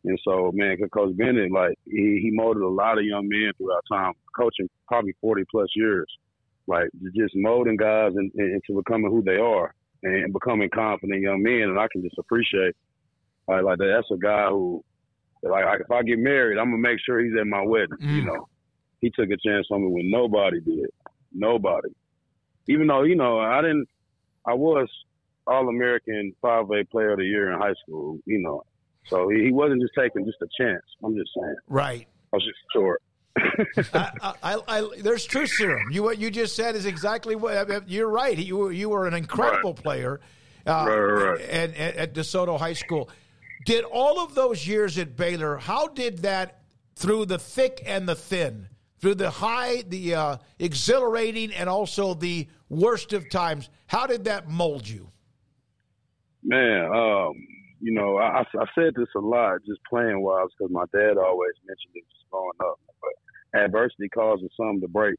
And 0.04 0.18
so, 0.24 0.50
man, 0.52 0.78
Coach 0.92 1.16
Bennett, 1.16 1.52
like 1.52 1.78
he, 1.84 2.18
he 2.22 2.30
molded 2.32 2.62
a 2.62 2.68
lot 2.68 2.98
of 2.98 3.04
young 3.04 3.28
men 3.28 3.52
throughout 3.56 3.84
time, 3.92 4.14
coaching 4.34 4.68
probably 4.88 5.14
forty 5.20 5.44
plus 5.50 5.68
years, 5.76 6.06
like 6.66 6.88
just 7.14 7.36
molding 7.36 7.76
guys 7.76 8.12
in, 8.16 8.30
in, 8.34 8.60
into 8.60 8.82
becoming 8.82 9.10
who 9.10 9.22
they 9.22 9.36
are 9.36 9.72
and 10.02 10.32
becoming 10.32 10.68
confident 10.74 11.20
young 11.20 11.42
men. 11.42 11.68
And 11.68 11.78
I 11.78 11.86
can 11.92 12.02
just 12.02 12.18
appreciate, 12.18 12.74
like, 13.46 13.62
like 13.62 13.78
that. 13.78 13.92
That's 13.94 14.10
a 14.10 14.16
guy 14.20 14.48
who, 14.48 14.82
like, 15.42 15.81
if 15.81 15.90
I 15.90 16.02
get 16.02 16.18
married, 16.18 16.59
I'm 16.59 16.70
gonna 16.70 16.78
make 16.78 16.98
sure 17.05 17.20
he's 17.20 17.37
at 17.38 17.46
my 17.46 17.62
wedding. 17.62 17.96
Mm. 18.00 18.16
You 18.16 18.24
know, 18.24 18.48
he 19.00 19.11
took 19.11 19.31
a 19.31 19.37
chance 19.44 19.66
on 19.70 19.83
me 19.83 19.88
when 19.88 20.11
nobody 20.11 20.61
did, 20.61 20.90
nobody. 21.33 21.88
Even 22.68 22.87
though 22.87 23.02
you 23.02 23.16
know 23.16 23.38
I 23.38 23.61
didn't, 23.61 23.88
I 24.46 24.55
was 24.55 24.88
All 25.46 25.68
American 25.68 26.33
5A 26.42 26.90
Player 26.90 27.12
of 27.12 27.18
the 27.18 27.24
Year 27.24 27.52
in 27.52 27.59
high 27.59 27.74
school. 27.83 28.18
You 28.24 28.40
know, 28.40 28.64
so 29.07 29.28
he 29.28 29.50
wasn't 29.50 29.81
just 29.83 29.94
taking 29.98 30.24
just 30.24 30.38
a 30.42 30.48
chance. 30.61 30.85
I'm 31.02 31.16
just 31.16 31.31
saying. 31.38 31.57
Right. 31.68 32.07
I 32.33 32.37
was 32.37 32.44
just 32.44 32.59
short. 32.72 33.02
I, 33.94 34.35
I, 34.42 34.59
I, 34.68 34.88
there's 35.00 35.24
truth 35.24 35.50
serum. 35.50 35.90
You 35.90 36.02
what 36.02 36.18
you 36.18 36.31
just 36.31 36.55
said 36.55 36.76
is 36.76 36.87
exactly 36.87 37.35
what 37.35 37.88
you're 37.88 38.09
right. 38.09 38.37
You 38.37 38.68
you 38.68 38.90
were 38.90 39.07
an 39.07 39.14
incredible 39.14 39.72
right. 39.72 39.83
player, 39.83 40.20
uh, 40.66 40.87
right, 40.87 40.96
right. 40.96 41.40
And, 41.40 41.74
and, 41.74 41.96
at 41.96 42.14
DeSoto 42.14 42.59
High 42.59 42.74
School. 42.74 43.11
Did 43.64 43.85
all 43.85 44.20
of 44.20 44.35
those 44.35 44.66
years 44.66 44.98
at 44.98 45.16
Baylor? 45.16 45.57
How 45.57 45.88
did 45.88 46.18
that 46.18 46.62
through 46.96 47.27
the 47.27 47.38
thick 47.38 47.83
and 47.87 48.09
the 48.09 48.14
thin, 48.14 48.68
through 48.98 49.16
the 49.16 49.31
high, 49.31 49.83
the 49.83 50.14
uh, 50.14 50.37
exhilarating, 50.59 51.53
and 51.53 51.68
also 51.68 52.14
the 52.14 52.48
worst 52.68 53.12
of 53.12 53.29
times? 53.31 53.68
How 53.87 54.07
did 54.07 54.25
that 54.25 54.48
mold 54.48 54.88
you? 54.88 55.11
Man, 56.42 56.87
um, 56.87 57.35
you 57.81 57.92
know, 57.92 58.16
I, 58.16 58.40
I 58.40 58.64
said 58.75 58.94
this 58.96 59.09
a 59.16 59.20
lot 59.20 59.59
just 59.66 59.81
playing 59.88 60.20
wise 60.20 60.48
because 60.57 60.72
my 60.72 60.85
dad 60.92 61.18
always 61.18 61.53
mentioned 61.66 61.94
it 61.94 62.05
just 62.11 62.31
growing 62.31 62.51
up. 62.61 62.79
But 63.01 63.61
adversity 63.61 64.09
causes 64.09 64.51
some 64.57 64.81
to 64.81 64.88
break 64.88 65.16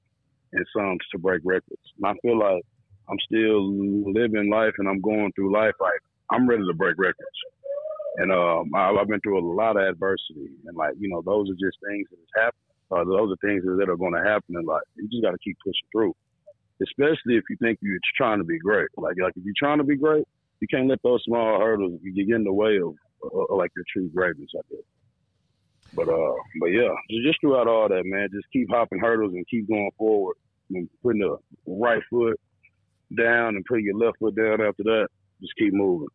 and 0.52 0.66
some 0.76 0.98
to 1.12 1.20
break 1.20 1.42
records. 1.44 1.82
And 1.98 2.06
I 2.06 2.14
feel 2.22 2.40
like 2.40 2.64
I'm 3.10 3.18
still 3.26 4.12
living 4.12 4.50
life 4.50 4.74
and 4.78 4.88
I'm 4.88 5.02
going 5.02 5.32
through 5.34 5.54
life 5.54 5.74
like 5.80 6.00
I'm 6.32 6.48
ready 6.48 6.64
to 6.66 6.74
break 6.74 6.96
records. 6.98 7.38
And 8.18 8.32
um, 8.32 8.70
I, 8.76 8.92
I've 8.92 9.08
been 9.08 9.22
through 9.22 9.40
a 9.40 9.46
lot 9.56 9.78
of 9.78 9.84
adversity, 9.84 10.54
and 10.66 10.78
like 10.78 10.94
you 11.00 11.10
know, 11.10 11.22
those 11.26 11.50
are 11.50 11.54
just 11.54 11.78
things 11.88 12.08
that 12.12 12.42
has. 12.44 12.54
Uh, 12.92 13.04
those 13.06 13.32
are 13.32 13.48
things 13.48 13.64
that 13.66 13.90
are 13.90 13.98
going 13.98 14.14
to 14.14 14.22
happen 14.22 14.56
in 14.56 14.66
life. 14.66 14.84
You 14.96 15.08
just 15.10 15.24
got 15.24 15.32
to 15.32 15.38
keep 15.44 15.58
pushing 15.66 15.90
through, 15.92 16.14
especially 16.84 17.38
if 17.38 17.44
you 17.50 17.58
think 17.60 17.80
you're 17.82 17.98
trying 18.16 18.38
to 18.38 18.44
be 18.44 18.60
great. 18.60 18.90
Like 18.98 19.16
like 19.22 19.34
if 19.36 19.44
you're 19.44 19.58
trying 19.58 19.80
to 19.80 19.84
be 19.84 19.98
great, 19.98 20.26
you 20.60 20.68
can't 20.68 20.88
let 20.88 21.02
those 21.02 21.24
small 21.26 21.60
hurdles 21.60 22.00
get 22.04 22.30
in 22.30 22.44
the 22.44 22.54
way 22.54 22.78
of 22.78 22.94
uh, 23.24 23.56
like 23.56 23.72
your 23.76 23.86
true 23.92 24.10
greatness. 24.10 24.52
I 24.56 24.62
guess. 24.70 24.86
But 25.96 26.10
uh, 26.10 26.36
but 26.60 26.68
yeah, 26.68 26.94
just 27.24 27.40
throughout 27.42 27.68
all 27.68 27.90
that, 27.90 28.04
man, 28.06 28.30
just 28.32 28.48
keep 28.52 28.70
hopping 28.70 29.00
hurdles 29.00 29.34
and 29.34 29.48
keep 29.48 29.68
going 29.68 29.92
forward 29.98 30.38
and 30.72 30.90
putting 31.02 31.22
the 31.22 31.38
right 31.68 32.02
foot 32.10 32.40
down 33.18 33.56
and 33.56 33.66
putting 33.66 33.86
your 33.86 33.98
left 33.98 34.18
foot 34.20 34.36
down 34.36 34.62
after 34.62 34.84
that. 34.84 35.08
Just 35.42 35.54
keep 35.58 35.74
moving. 35.74 36.08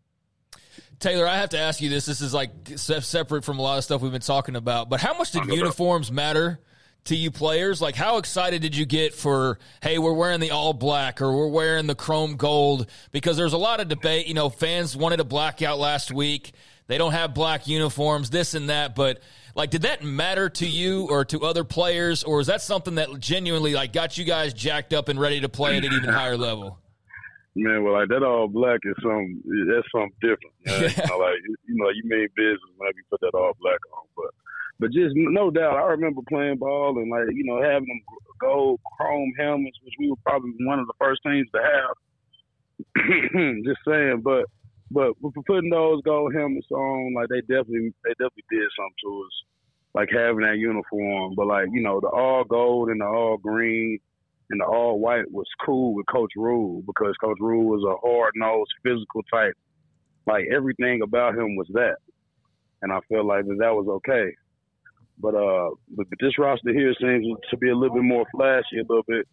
Taylor, 0.99 1.27
I 1.27 1.37
have 1.37 1.51
to 1.51 1.59
ask 1.59 1.81
you 1.81 1.88
this. 1.88 2.07
This 2.07 2.21
is 2.21 2.35
like 2.35 2.51
separate 2.77 3.45
from 3.45 3.59
a 3.59 3.62
lot 3.62 3.79
of 3.79 3.85
stuff 3.85 4.03
we've 4.03 4.12
been 4.12 4.21
talking 4.21 4.57
about, 4.57 4.88
but 4.88 5.01
how 5.01 5.17
much 5.17 5.33
did 5.33 5.47
uniforms 5.47 6.11
matter 6.11 6.61
to 7.05 7.17
you 7.17 7.31
players? 7.31 7.81
Like, 7.81 7.95
how 7.95 8.19
excited 8.19 8.61
did 8.62 8.77
you 8.77 8.85
get 8.85 9.14
for, 9.14 9.59
hey, 9.83 9.99
we're 9.99 10.12
wearing 10.12 10.41
the 10.41 10.51
all 10.51 10.73
black 10.73 11.23
or 11.23 11.35
we're 11.35 11.49
wearing 11.49 11.87
the 11.87 11.95
chrome 11.95 12.37
gold? 12.37 12.87
Because 13.12 13.37
there's 13.37 13.53
a 13.53 13.59
lot 13.59 13.81
of 13.81 13.88
debate. 13.88 14.27
You 14.27 14.35
know, 14.35 14.51
fans 14.51 14.97
wanted 14.97 15.21
a 15.21 15.25
blackout 15.25 15.79
last 15.79 16.12
week. 16.12 16.53
They 16.87 16.99
don't 16.99 17.12
have 17.12 17.35
black 17.35 17.67
uniforms, 17.69 18.31
this 18.31 18.55
and 18.55 18.69
that. 18.71 18.95
But, 18.95 19.23
like, 19.55 19.71
did 19.71 19.83
that 19.83 20.03
matter 20.03 20.49
to 20.49 20.67
you 20.67 21.07
or 21.09 21.25
to 21.27 21.45
other 21.45 21.64
players? 21.64 22.25
Or 22.25 22.41
is 22.41 22.47
that 22.49 22.62
something 22.62 22.97
that 22.97 23.19
genuinely, 23.21 23.75
like, 23.75 23.93
got 23.93 24.19
you 24.19 24.25
guys 24.25 24.53
jacked 24.53 24.93
up 24.93 25.09
and 25.09 25.21
ready 25.21 25.41
to 25.41 25.49
play 25.49 25.77
at 25.77 25.85
an 25.85 25.93
even 25.93 26.11
higher 26.11 26.37
level? 26.37 26.79
Man, 27.59 27.83
well, 27.83 27.94
like 27.94 28.09
that 28.09 28.23
all 28.23 28.47
black 28.47 28.79
is 28.85 28.94
some 29.03 29.42
that's 29.66 29.90
something 29.90 30.14
different. 30.23 30.55
Yeah. 30.62 30.94
You 30.94 31.11
know, 31.11 31.18
like 31.27 31.42
you 31.66 31.75
know, 31.75 31.90
you 31.90 32.03
mean 32.07 32.29
business 32.37 32.71
when 32.77 32.94
you 32.94 33.03
put 33.11 33.21
that 33.21 33.35
all 33.35 33.53
black 33.61 33.81
on, 33.90 34.07
but 34.14 34.31
but 34.79 34.92
just 34.92 35.11
no 35.16 35.51
doubt, 35.51 35.75
I 35.75 35.90
remember 35.90 36.23
playing 36.29 36.59
ball 36.59 36.97
and 36.99 37.11
like 37.11 37.35
you 37.35 37.42
know 37.42 37.61
having 37.61 37.88
them 37.88 38.03
gold 38.40 38.79
chrome 38.97 39.33
helmets, 39.37 39.79
which 39.83 39.94
we 39.99 40.09
were 40.09 40.23
probably 40.25 40.55
one 40.61 40.79
of 40.79 40.87
the 40.87 40.94
first 41.01 41.21
teams 41.27 41.49
to 41.51 41.61
have. 41.61 41.94
just 43.66 43.81
saying, 43.87 44.23
but 44.23 44.47
but 44.90 45.14
for 45.21 45.42
putting 45.47 45.71
those 45.71 46.01
gold 46.03 46.33
helmets 46.33 46.71
on, 46.71 47.14
like 47.14 47.29
they 47.29 47.40
definitely 47.40 47.92
they 48.05 48.14
definitely 48.23 48.47
did 48.51 48.71
something 48.79 49.03
to 49.03 49.25
us, 49.27 49.35
like 49.94 50.09
having 50.14 50.47
that 50.47 50.59
uniform. 50.59 51.35
But 51.35 51.49
like 51.49 51.68
you 51.73 51.83
know 51.83 51.99
the 51.99 52.09
all 52.09 52.44
gold 52.44 52.88
and 52.90 53.01
the 53.01 53.07
all 53.07 53.37
green 53.37 53.99
and 54.50 54.61
the 54.61 54.64
all 54.64 54.98
white 54.98 55.30
was 55.30 55.46
cool 55.64 55.94
with 55.94 56.06
Coach 56.06 56.32
Rhule 56.37 56.82
because 56.87 57.14
Coach 57.22 57.38
Rhule 57.40 57.64
was 57.64 57.84
a 57.84 58.06
hard 58.06 58.32
nosed, 58.37 58.72
physical 58.82 59.22
type. 59.32 59.54
Like 60.26 60.44
everything 60.54 61.00
about 61.02 61.34
him 61.34 61.56
was 61.56 61.66
that, 61.74 61.96
and 62.82 62.92
I 62.92 63.00
felt 63.08 63.26
like 63.26 63.46
that 63.46 63.56
that 63.61 63.74
was 63.74 63.88
okay. 63.88 64.32
But 65.20 65.34
uh, 65.34 65.70
but, 65.96 66.08
but 66.08 66.18
this 66.20 66.38
roster 66.38 66.72
here 66.72 66.94
seems 67.00 67.26
to 67.50 67.56
be 67.56 67.70
a 67.70 67.76
little 67.76 67.96
bit 67.96 68.04
more 68.04 68.24
flashy, 68.34 68.78
a 68.78 68.88
little 68.88 69.04
bit, 69.06 69.26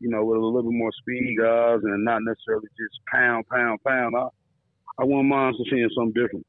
you 0.00 0.10
know, 0.10 0.24
with 0.24 0.38
a 0.38 0.40
little 0.40 0.70
bit 0.70 0.76
more 0.76 0.90
speed 1.00 1.36
guys, 1.38 1.80
and 1.82 2.04
not 2.04 2.22
necessarily 2.22 2.68
just 2.78 3.00
pound, 3.12 3.46
pound, 3.48 3.80
pound. 3.86 4.14
I 4.16 4.28
I 4.98 5.04
wouldn't 5.04 5.28
mind 5.28 5.56
seeing 5.70 5.88
something 5.94 6.20
different, 6.20 6.46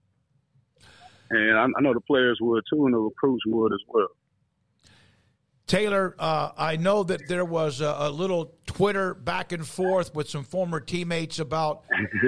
and 1.30 1.58
I, 1.58 1.63
I 1.63 1.82
know 1.82 1.93
the 1.93 2.02
players 2.02 2.39
would 2.41 2.63
too, 2.71 2.86
and 2.86 2.93
the 2.93 3.00
recruits 3.00 3.43
would 3.45 3.74
as 3.74 3.84
well. 3.88 4.08
Taylor, 5.72 6.14
uh, 6.20 6.52
I 6.58 6.76
know 6.76 7.02
that 7.04 7.30
there 7.30 7.46
was 7.46 7.80
a, 7.80 7.96
a, 8.00 8.10
little 8.10 8.54
Twitter 8.66 9.14
back 9.14 9.54
and 9.54 9.66
forth 9.66 10.14
with 10.14 10.30
some 10.30 10.44
former 10.44 10.82
teammates 10.82 11.40
about 11.40 11.84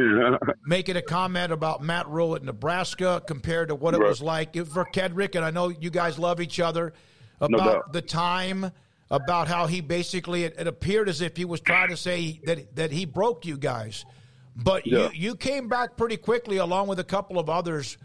making 0.66 0.96
a 0.96 1.02
comment 1.02 1.52
about 1.52 1.84
Matt 1.84 2.08
Rhule 2.08 2.38
at 2.38 2.44
Nebraska 2.44 3.22
compared 3.28 3.68
to 3.68 3.76
what 3.76 3.96
it 3.96 4.00
was 4.00 4.22
like 4.22 4.56
for 4.68 4.86
Kedrick. 4.86 5.36
And 5.36 5.44
I 5.44 5.52
know 5.52 5.68
you 5.68 5.90
guys 5.90 6.18
love 6.18 6.40
each 6.40 6.62
other 6.62 6.94
about 7.42 7.60
no 7.60 7.84
the 7.92 8.02
time, 8.02 8.72
about 9.12 9.50
how 9.50 9.68
he 9.68 9.82
basically 9.82 10.46
it, 10.46 10.56
it, 10.58 10.68
appeared 10.68 11.10
as 11.10 11.20
if 11.20 11.36
he 11.36 11.44
was 11.44 11.60
trying 11.60 11.90
to 11.90 11.98
say 11.98 12.40
that 12.46 12.74
that 12.78 12.94
he 12.94 13.04
broke 13.04 13.46
you 13.46 13.58
guys, 13.58 14.06
but 14.56 14.88
yeah. 14.88 15.10
you 15.12 15.32
you 15.32 15.36
came 15.36 15.68
back 15.68 15.98
pretty 15.98 16.16
quickly 16.16 16.56
along 16.56 16.88
with 16.88 17.00
a 17.00 17.04
couple 17.04 17.38
of 17.38 17.50
others. 17.50 17.98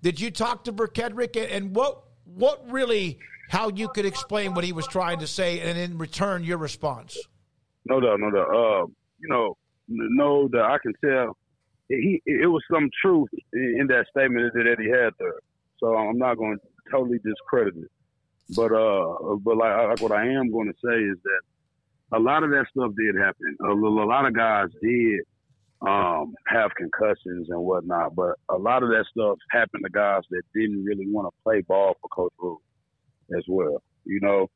Did 0.00 0.18
you 0.18 0.30
talk 0.30 0.64
to 0.64 0.72
Verkedric 0.72 1.36
and 1.54 1.76
what 1.76 2.04
what 2.24 2.64
really? 2.70 3.18
How 3.48 3.70
you 3.70 3.88
could 3.88 4.06
explain 4.06 4.54
what 4.54 4.64
he 4.64 4.72
was 4.72 4.86
trying 4.86 5.18
to 5.20 5.26
say, 5.26 5.60
and 5.60 5.78
in 5.78 5.98
return, 5.98 6.44
your 6.44 6.58
response. 6.58 7.18
No 7.86 8.00
doubt, 8.00 8.20
no 8.20 8.30
doubt. 8.30 8.48
Uh, 8.48 8.86
you 9.20 9.28
know, 9.28 9.56
no 9.88 10.48
that 10.48 10.62
I 10.62 10.76
can 10.82 10.92
tell. 11.04 11.36
He 11.88 12.20
it 12.26 12.50
was 12.50 12.62
some 12.70 12.90
truth 13.02 13.30
in 13.52 13.86
that 13.88 14.06
statement 14.10 14.52
that 14.52 14.66
Eddie 14.66 14.90
had 14.90 15.14
there. 15.18 15.40
So 15.78 15.96
I'm 15.96 16.18
not 16.18 16.36
going 16.36 16.58
to 16.58 16.90
totally 16.90 17.18
discredit 17.24 17.74
it. 17.76 17.90
But 18.54 18.72
uh, 18.72 19.36
but 19.42 19.56
like, 19.56 19.88
like 19.88 20.00
what 20.00 20.12
I 20.12 20.26
am 20.26 20.50
going 20.50 20.68
to 20.68 20.78
say 20.84 20.96
is 20.96 21.16
that 21.24 22.16
a 22.16 22.20
lot 22.20 22.42
of 22.42 22.50
that 22.50 22.66
stuff 22.70 22.92
did 22.96 23.16
happen. 23.16 23.56
A, 23.62 23.72
a 23.72 24.06
lot 24.06 24.26
of 24.26 24.34
guys 24.34 24.68
did 24.82 25.20
um, 25.80 26.34
have 26.46 26.74
concussions 26.74 27.48
and 27.48 27.60
whatnot, 27.60 28.14
but 28.14 28.34
a 28.50 28.56
lot 28.56 28.82
of 28.82 28.90
that 28.90 29.04
stuff 29.10 29.38
happened 29.50 29.84
to 29.84 29.90
guys 29.90 30.22
that 30.30 30.42
didn't 30.54 30.84
really 30.84 31.06
want 31.06 31.26
to 31.26 31.42
play 31.42 31.62
ball 31.62 31.94
for 32.00 32.08
Coach 32.08 32.32
Rhule 32.38 32.60
as 33.36 33.44
well, 33.48 33.82
you 34.04 34.20
know. 34.20 34.48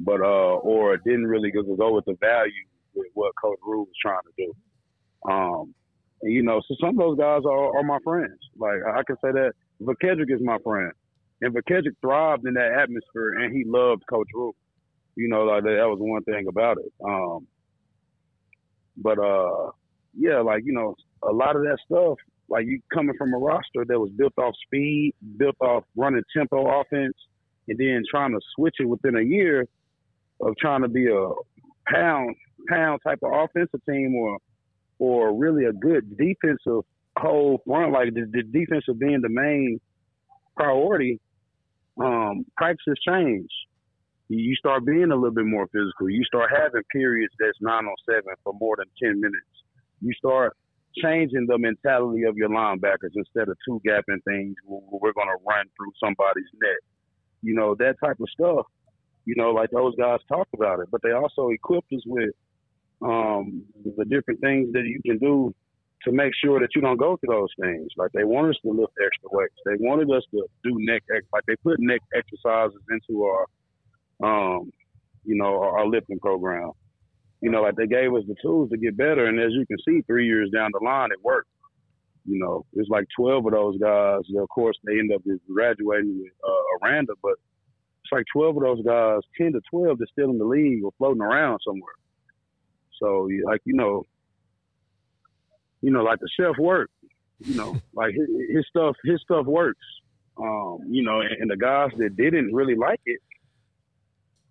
But 0.00 0.20
uh, 0.20 0.58
or 0.62 0.96
didn't 0.98 1.26
really 1.26 1.50
go, 1.50 1.62
go 1.62 1.94
with 1.94 2.04
the 2.04 2.16
value 2.20 2.52
with 2.94 3.08
what 3.14 3.32
Coach 3.40 3.58
Rhule 3.66 3.84
was 3.84 3.94
trying 4.00 4.22
to 4.22 4.44
do. 4.44 5.30
Um, 5.30 5.74
and, 6.22 6.32
you 6.32 6.42
know, 6.42 6.60
so 6.66 6.74
some 6.80 6.90
of 6.90 6.96
those 6.96 7.18
guys 7.18 7.42
are, 7.44 7.76
are 7.76 7.82
my 7.82 7.98
friends. 8.04 8.38
Like 8.56 8.78
I 8.86 9.02
can 9.06 9.16
say 9.16 9.32
that 9.32 9.52
Verkedric 9.82 10.32
is 10.32 10.40
my 10.40 10.58
friend, 10.58 10.92
and 11.40 11.54
Verkedric 11.54 11.94
thrived 12.00 12.46
in 12.46 12.54
that 12.54 12.72
atmosphere, 12.82 13.40
and 13.40 13.54
he 13.54 13.64
loved 13.66 14.02
Coach 14.08 14.28
Rhule. 14.34 14.54
You 15.16 15.28
know, 15.28 15.42
like 15.44 15.64
that 15.64 15.88
was 15.88 15.98
one 16.00 16.22
thing 16.22 16.46
about 16.48 16.78
it. 16.78 16.92
Um, 17.04 17.46
but 18.96 19.18
uh, 19.18 19.70
yeah, 20.16 20.40
like 20.40 20.62
you 20.64 20.72
know, 20.72 20.94
a 21.22 21.32
lot 21.32 21.56
of 21.56 21.62
that 21.62 21.78
stuff, 21.84 22.18
like 22.48 22.66
you 22.66 22.80
coming 22.92 23.14
from 23.18 23.34
a 23.34 23.38
roster 23.38 23.84
that 23.86 23.98
was 23.98 24.10
built 24.16 24.34
off 24.38 24.54
speed, 24.66 25.14
built 25.36 25.56
off 25.60 25.84
running 25.96 26.22
tempo 26.36 26.80
offense, 26.80 27.16
and 27.68 27.78
then 27.78 28.02
trying 28.10 28.32
to 28.32 28.40
switch 28.54 28.76
it 28.78 28.88
within 28.88 29.16
a 29.16 29.22
year 29.22 29.66
of 30.40 30.56
trying 30.56 30.82
to 30.82 30.88
be 30.88 31.06
a 31.08 31.28
pound 31.92 32.34
pound 32.68 33.00
type 33.04 33.18
of 33.22 33.32
offensive 33.32 33.80
team 33.88 34.14
or 34.14 34.38
or 34.98 35.36
really 35.36 35.64
a 35.64 35.72
good 35.72 36.16
defensive 36.16 36.84
whole 37.16 37.60
front, 37.66 37.92
like 37.92 38.14
the, 38.14 38.26
the 38.32 38.42
defensive 38.42 38.98
being 38.98 39.20
the 39.20 39.28
main 39.28 39.80
priority, 40.56 41.20
um, 42.00 42.44
practices 42.56 42.98
change. 43.06 43.48
You 44.28 44.54
start 44.56 44.84
being 44.84 45.10
a 45.10 45.14
little 45.14 45.30
bit 45.30 45.46
more 45.46 45.66
physical. 45.68 46.10
You 46.10 46.22
start 46.24 46.50
having 46.54 46.82
periods 46.92 47.32
that's 47.38 47.56
nine 47.60 47.86
on 47.86 47.94
seven 48.06 48.34
for 48.44 48.52
more 48.60 48.76
than 48.76 48.86
ten 49.02 49.20
minutes. 49.20 49.46
You 50.00 50.12
start 50.18 50.54
changing 51.02 51.46
the 51.46 51.58
mentality 51.58 52.24
of 52.24 52.36
your 52.36 52.50
linebackers 52.50 53.14
instead 53.14 53.48
of 53.48 53.56
two 53.64 53.80
gapping 53.86 54.22
things. 54.24 54.54
We're 54.66 55.12
going 55.12 55.28
to 55.28 55.44
run 55.46 55.66
through 55.76 55.92
somebody's 56.02 56.50
net 56.60 56.78
you 57.42 57.54
know, 57.54 57.74
that 57.76 57.96
type 58.02 58.18
of 58.20 58.28
stuff. 58.30 58.66
You 59.24 59.34
know, 59.36 59.50
like 59.50 59.70
those 59.70 59.94
guys 59.96 60.20
talked 60.28 60.54
about 60.54 60.80
it, 60.80 60.88
but 60.90 61.02
they 61.02 61.12
also 61.12 61.50
equipped 61.50 61.92
us 61.92 62.02
with 62.06 62.30
um, 63.02 63.62
the 63.96 64.04
different 64.04 64.40
things 64.40 64.72
that 64.72 64.84
you 64.84 65.00
can 65.04 65.18
do 65.18 65.54
to 66.04 66.12
make 66.12 66.32
sure 66.42 66.60
that 66.60 66.68
you 66.74 66.80
don't 66.80 66.96
go 66.96 67.16
through 67.16 67.34
those 67.34 67.52
things. 67.60 67.88
Like 67.96 68.10
they 68.12 68.24
wanted 68.24 68.50
us 68.50 68.60
to 68.62 68.70
lift 68.70 68.92
extra 69.04 69.28
weights. 69.30 69.54
They 69.66 69.76
wanted 69.78 70.10
us 70.10 70.22
to 70.30 70.46
do 70.64 70.76
neck 70.78 71.02
ex- 71.14 71.26
like 71.32 71.44
they 71.46 71.56
put 71.56 71.78
neck 71.80 72.00
exercises 72.14 72.80
into 72.90 73.24
our 73.24 73.46
um, 74.20 74.72
you 75.24 75.36
know, 75.36 75.60
our, 75.60 75.80
our 75.80 75.86
lifting 75.86 76.18
program. 76.18 76.72
You 77.40 77.50
know, 77.50 77.62
like 77.62 77.76
they 77.76 77.86
gave 77.86 78.12
us 78.14 78.24
the 78.26 78.34
tools 78.42 78.70
to 78.70 78.76
get 78.76 78.96
better 78.96 79.26
and 79.26 79.38
as 79.38 79.52
you 79.52 79.64
can 79.66 79.76
see 79.86 80.02
three 80.02 80.26
years 80.26 80.50
down 80.52 80.70
the 80.72 80.84
line 80.84 81.10
it 81.12 81.22
worked. 81.22 81.48
You 82.24 82.38
know, 82.38 82.66
there's 82.72 82.88
like 82.90 83.06
12 83.16 83.46
of 83.46 83.52
those 83.52 83.78
guys. 83.78 84.20
Of 84.36 84.48
course, 84.48 84.76
they 84.84 84.98
end 84.98 85.12
up 85.14 85.22
graduating 85.50 86.18
with 86.20 86.32
uh, 86.44 86.67
Aranda, 86.82 87.14
but 87.22 87.34
it's 88.02 88.12
like 88.12 88.24
12 88.32 88.56
of 88.56 88.62
those 88.62 88.84
guys, 88.84 89.20
10 89.36 89.52
to 89.52 89.60
12, 89.70 89.98
they're 89.98 90.06
still 90.12 90.30
in 90.30 90.38
the 90.38 90.44
league 90.44 90.82
or 90.84 90.92
floating 90.98 91.22
around 91.22 91.60
somewhere. 91.66 91.94
So, 93.00 93.28
like, 93.44 93.60
you 93.64 93.74
know, 93.74 94.04
you 95.80 95.90
know, 95.90 96.02
like 96.02 96.18
the 96.20 96.28
chef 96.38 96.56
work, 96.58 96.90
you 97.40 97.54
know, 97.54 97.76
like 97.94 98.14
his, 98.14 98.26
his, 98.54 98.66
stuff, 98.68 98.96
his 99.04 99.20
stuff 99.22 99.46
works. 99.46 99.84
Um, 100.40 100.78
you 100.88 101.02
know, 101.02 101.20
and, 101.20 101.32
and 101.40 101.50
the 101.50 101.56
guys 101.56 101.90
that 101.98 102.16
didn't 102.16 102.54
really 102.54 102.76
like 102.76 103.00
it, 103.06 103.20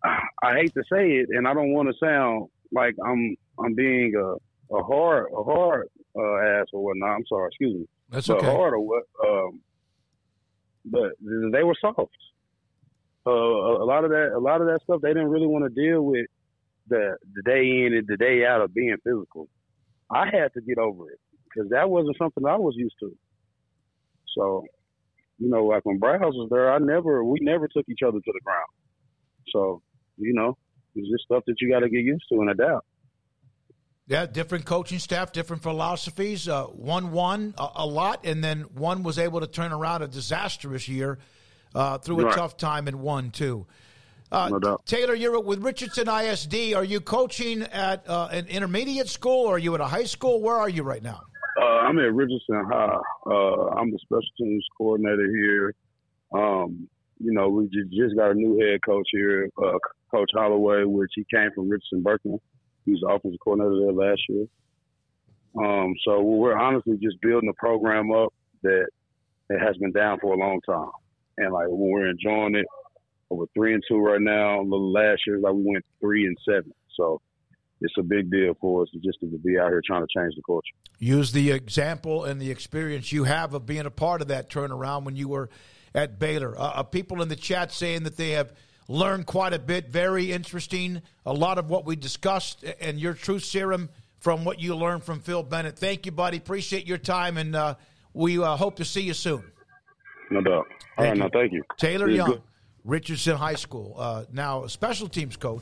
I, 0.03 0.19
I 0.43 0.53
hate 0.55 0.73
to 0.73 0.83
say 0.91 1.11
it, 1.11 1.29
and 1.29 1.47
I 1.47 1.53
don't 1.53 1.71
want 1.71 1.89
to 1.89 1.95
sound 2.05 2.49
like 2.73 2.95
I'm 3.05 3.35
I'm 3.57 3.73
being 3.73 4.13
a 4.15 4.75
a 4.75 4.83
hard 4.83 5.27
a 5.35 5.43
hard 5.43 5.87
uh, 6.17 6.37
ass 6.37 6.67
or 6.73 6.83
whatnot. 6.83 7.09
I'm 7.09 7.25
sorry, 7.27 7.47
excuse 7.47 7.79
me. 7.79 7.87
That's 8.09 8.29
okay. 8.29 8.45
Hard 8.45 8.73
or 8.73 8.79
what? 8.79 9.03
Um, 9.25 9.61
but 10.91 11.11
they 11.51 11.63
were 11.63 11.75
soft. 11.79 12.11
Uh, 13.25 13.31
a, 13.31 13.83
a 13.83 13.85
lot 13.85 14.03
of 14.03 14.11
that, 14.11 14.31
a 14.35 14.39
lot 14.39 14.61
of 14.61 14.67
that 14.67 14.79
stuff, 14.83 15.01
they 15.01 15.09
didn't 15.09 15.29
really 15.29 15.47
want 15.47 15.63
to 15.63 15.81
deal 15.81 16.01
with 16.01 16.27
the 16.87 17.17
the 17.35 17.41
day 17.43 17.85
in 17.85 17.93
and 17.93 18.07
the 18.07 18.17
day 18.17 18.45
out 18.45 18.61
of 18.61 18.73
being 18.73 18.95
physical. 19.03 19.47
I 20.09 20.25
had 20.25 20.53
to 20.53 20.61
get 20.61 20.77
over 20.77 21.11
it 21.11 21.19
because 21.43 21.69
that 21.71 21.89
wasn't 21.89 22.17
something 22.17 22.45
I 22.45 22.55
was 22.55 22.75
used 22.77 22.95
to. 23.01 23.11
So, 24.37 24.63
you 25.37 25.49
know, 25.49 25.65
like 25.65 25.83
when 25.83 25.99
Briles 25.99 26.33
was 26.33 26.47
there, 26.49 26.71
I 26.71 26.77
never, 26.77 27.23
we 27.23 27.39
never 27.41 27.67
took 27.67 27.85
each 27.89 28.03
other 28.05 28.19
to 28.19 28.31
the 28.33 28.39
ground. 28.43 28.69
So, 29.49 29.81
you 30.17 30.33
know, 30.33 30.57
it's 30.95 31.09
just 31.09 31.25
stuff 31.25 31.43
that 31.47 31.55
you 31.59 31.69
got 31.69 31.79
to 31.79 31.89
get 31.89 32.03
used 32.03 32.25
to 32.31 32.39
and 32.41 32.49
adapt. 32.51 32.85
Yeah, 34.07 34.25
different 34.25 34.65
coaching 34.65 34.99
staff, 34.99 35.33
different 35.33 35.63
philosophies. 35.63 36.47
Uh, 36.47 36.63
one 36.63 37.11
won 37.11 37.53
a, 37.57 37.67
a, 37.75 37.85
lot, 37.85 38.25
and 38.25 38.41
then 38.41 38.61
one 38.73 39.03
was 39.03 39.19
able 39.19 39.41
to 39.41 39.47
turn 39.47 39.73
around 39.73 40.01
a 40.01 40.07
disastrous 40.07 40.87
year 40.87 41.19
uh, 41.75 41.97
through 41.97 42.25
a 42.25 42.33
tough 42.33 42.55
time 42.55 42.87
and 42.87 43.01
won 43.01 43.31
too. 43.31 43.67
Uh, 44.31 44.49
no 44.49 44.59
doubt. 44.59 44.85
Taylor, 44.85 45.13
you're 45.13 45.39
with 45.41 45.61
Richardson 45.61 46.07
ISD. 46.07 46.73
Are 46.73 46.85
you 46.85 47.01
coaching 47.01 47.63
at 47.63 48.07
uh, 48.09 48.29
an 48.31 48.47
intermediate 48.47 49.09
school, 49.09 49.45
or 49.45 49.55
are 49.55 49.59
you 49.59 49.75
at 49.75 49.81
a 49.81 49.87
high 49.87 50.05
school? 50.05 50.41
Where 50.41 50.55
are 50.55 50.69
you 50.69 50.83
right 50.83 51.03
now? 51.03 51.21
Uh, 51.61 51.65
I'm 51.65 51.97
at 51.99 52.13
Richardson 52.13 52.63
High. 52.69 52.99
Uh, 53.25 53.67
I'm 53.75 53.91
the 53.91 53.99
special 54.03 54.29
teams 54.37 54.65
coordinator 54.77 55.27
here. 55.35 55.73
Um, 56.33 56.87
you 57.19 57.33
know, 57.33 57.49
we 57.49 57.67
just, 57.67 58.15
got 58.15 58.31
a 58.31 58.33
new 58.35 58.59
head 58.59 58.79
coach 58.85 59.07
here, 59.11 59.49
uh, 59.61 59.77
Coach 60.11 60.29
Holloway, 60.33 60.83
which 60.83 61.11
he 61.15 61.25
came 61.33 61.49
from 61.55 61.69
Richardson 61.69 62.03
Berkner. 62.03 62.39
He 62.87 62.93
was 62.93 63.01
the 63.01 63.09
offensive 63.09 63.39
coordinator 63.41 63.85
there 63.85 64.09
last 64.09 64.21
year. 64.29 64.47
Um, 65.63 65.93
so 66.05 66.21
we're 66.21 66.57
honestly 66.57 66.97
just 66.97 67.21
building 67.21 67.49
a 67.49 67.53
program 67.53 68.11
up 68.11 68.33
that, 68.63 68.87
it 69.49 69.59
has 69.59 69.77
been 69.77 69.93
down 69.93 70.19
for 70.19 70.33
a 70.33 70.37
long 70.37 70.59
time. 70.67 70.91
And 71.37 71.53
like 71.53 71.67
we're 71.69 72.09
enjoying 72.09 72.55
it, 72.55 72.65
we're 73.29 73.45
three 73.53 73.73
and 73.73 73.83
two 73.87 73.97
right 73.97 74.21
now. 74.21 74.61
Last 74.61 75.21
year, 75.25 75.39
like 75.39 75.53
we 75.53 75.63
went 75.63 75.85
three 76.01 76.25
and 76.25 76.35
seven. 76.45 76.73
So 76.97 77.21
it's 77.79 77.93
a 77.97 78.03
big 78.03 78.29
deal 78.29 78.55
for 78.59 78.81
us 78.83 78.89
just 79.03 79.19
to 79.21 79.27
be 79.27 79.57
out 79.57 79.69
here 79.69 79.81
trying 79.85 80.01
to 80.01 80.07
change 80.13 80.35
the 80.35 80.41
culture. 80.45 80.73
Use 80.99 81.31
the 81.31 81.51
example 81.51 82.25
and 82.25 82.41
the 82.41 82.51
experience 82.51 83.11
you 83.11 83.23
have 83.23 83.53
of 83.53 83.65
being 83.65 83.85
a 83.85 83.91
part 83.91 84.21
of 84.21 84.27
that 84.29 84.49
turnaround 84.49 85.03
when 85.03 85.15
you 85.15 85.29
were 85.29 85.49
at 85.93 86.19
Baylor. 86.19 86.53
Uh, 86.57 86.83
people 86.83 87.21
in 87.21 87.29
the 87.29 87.35
chat 87.35 87.71
saying 87.71 88.03
that 88.03 88.17
they 88.17 88.31
have 88.31 88.53
learned 88.87 89.25
quite 89.25 89.53
a 89.53 89.59
bit. 89.59 89.89
Very 89.89 90.31
interesting. 90.31 91.01
A 91.25 91.33
lot 91.33 91.57
of 91.57 91.69
what 91.69 91.85
we 91.85 91.95
discussed 91.95 92.63
and 92.79 92.99
your 92.99 93.13
truth 93.13 93.43
serum 93.43 93.89
from 94.19 94.45
what 94.45 94.59
you 94.59 94.75
learned 94.75 95.03
from 95.03 95.19
Phil 95.19 95.43
Bennett. 95.43 95.77
Thank 95.77 96.05
you, 96.05 96.11
buddy. 96.11 96.37
Appreciate 96.37 96.87
your 96.87 96.97
time, 96.97 97.37
and 97.37 97.55
uh, 97.55 97.75
we 98.13 98.41
uh, 98.41 98.55
hope 98.55 98.77
to 98.77 98.85
see 98.85 99.01
you 99.01 99.13
soon. 99.13 99.43
No 100.31 100.41
doubt. 100.41 100.53
All 100.53 100.65
thank 100.97 100.97
right, 100.97 101.15
you. 101.15 101.23
now 101.23 101.29
thank 101.31 101.53
you. 101.53 101.63
Taylor 101.77 102.09
Young, 102.09 102.29
good. 102.31 102.41
Richardson 102.83 103.37
High 103.37 103.55
School, 103.55 103.95
uh, 103.97 104.25
now 104.31 104.67
special 104.67 105.07
teams 105.07 105.37
coach. 105.37 105.61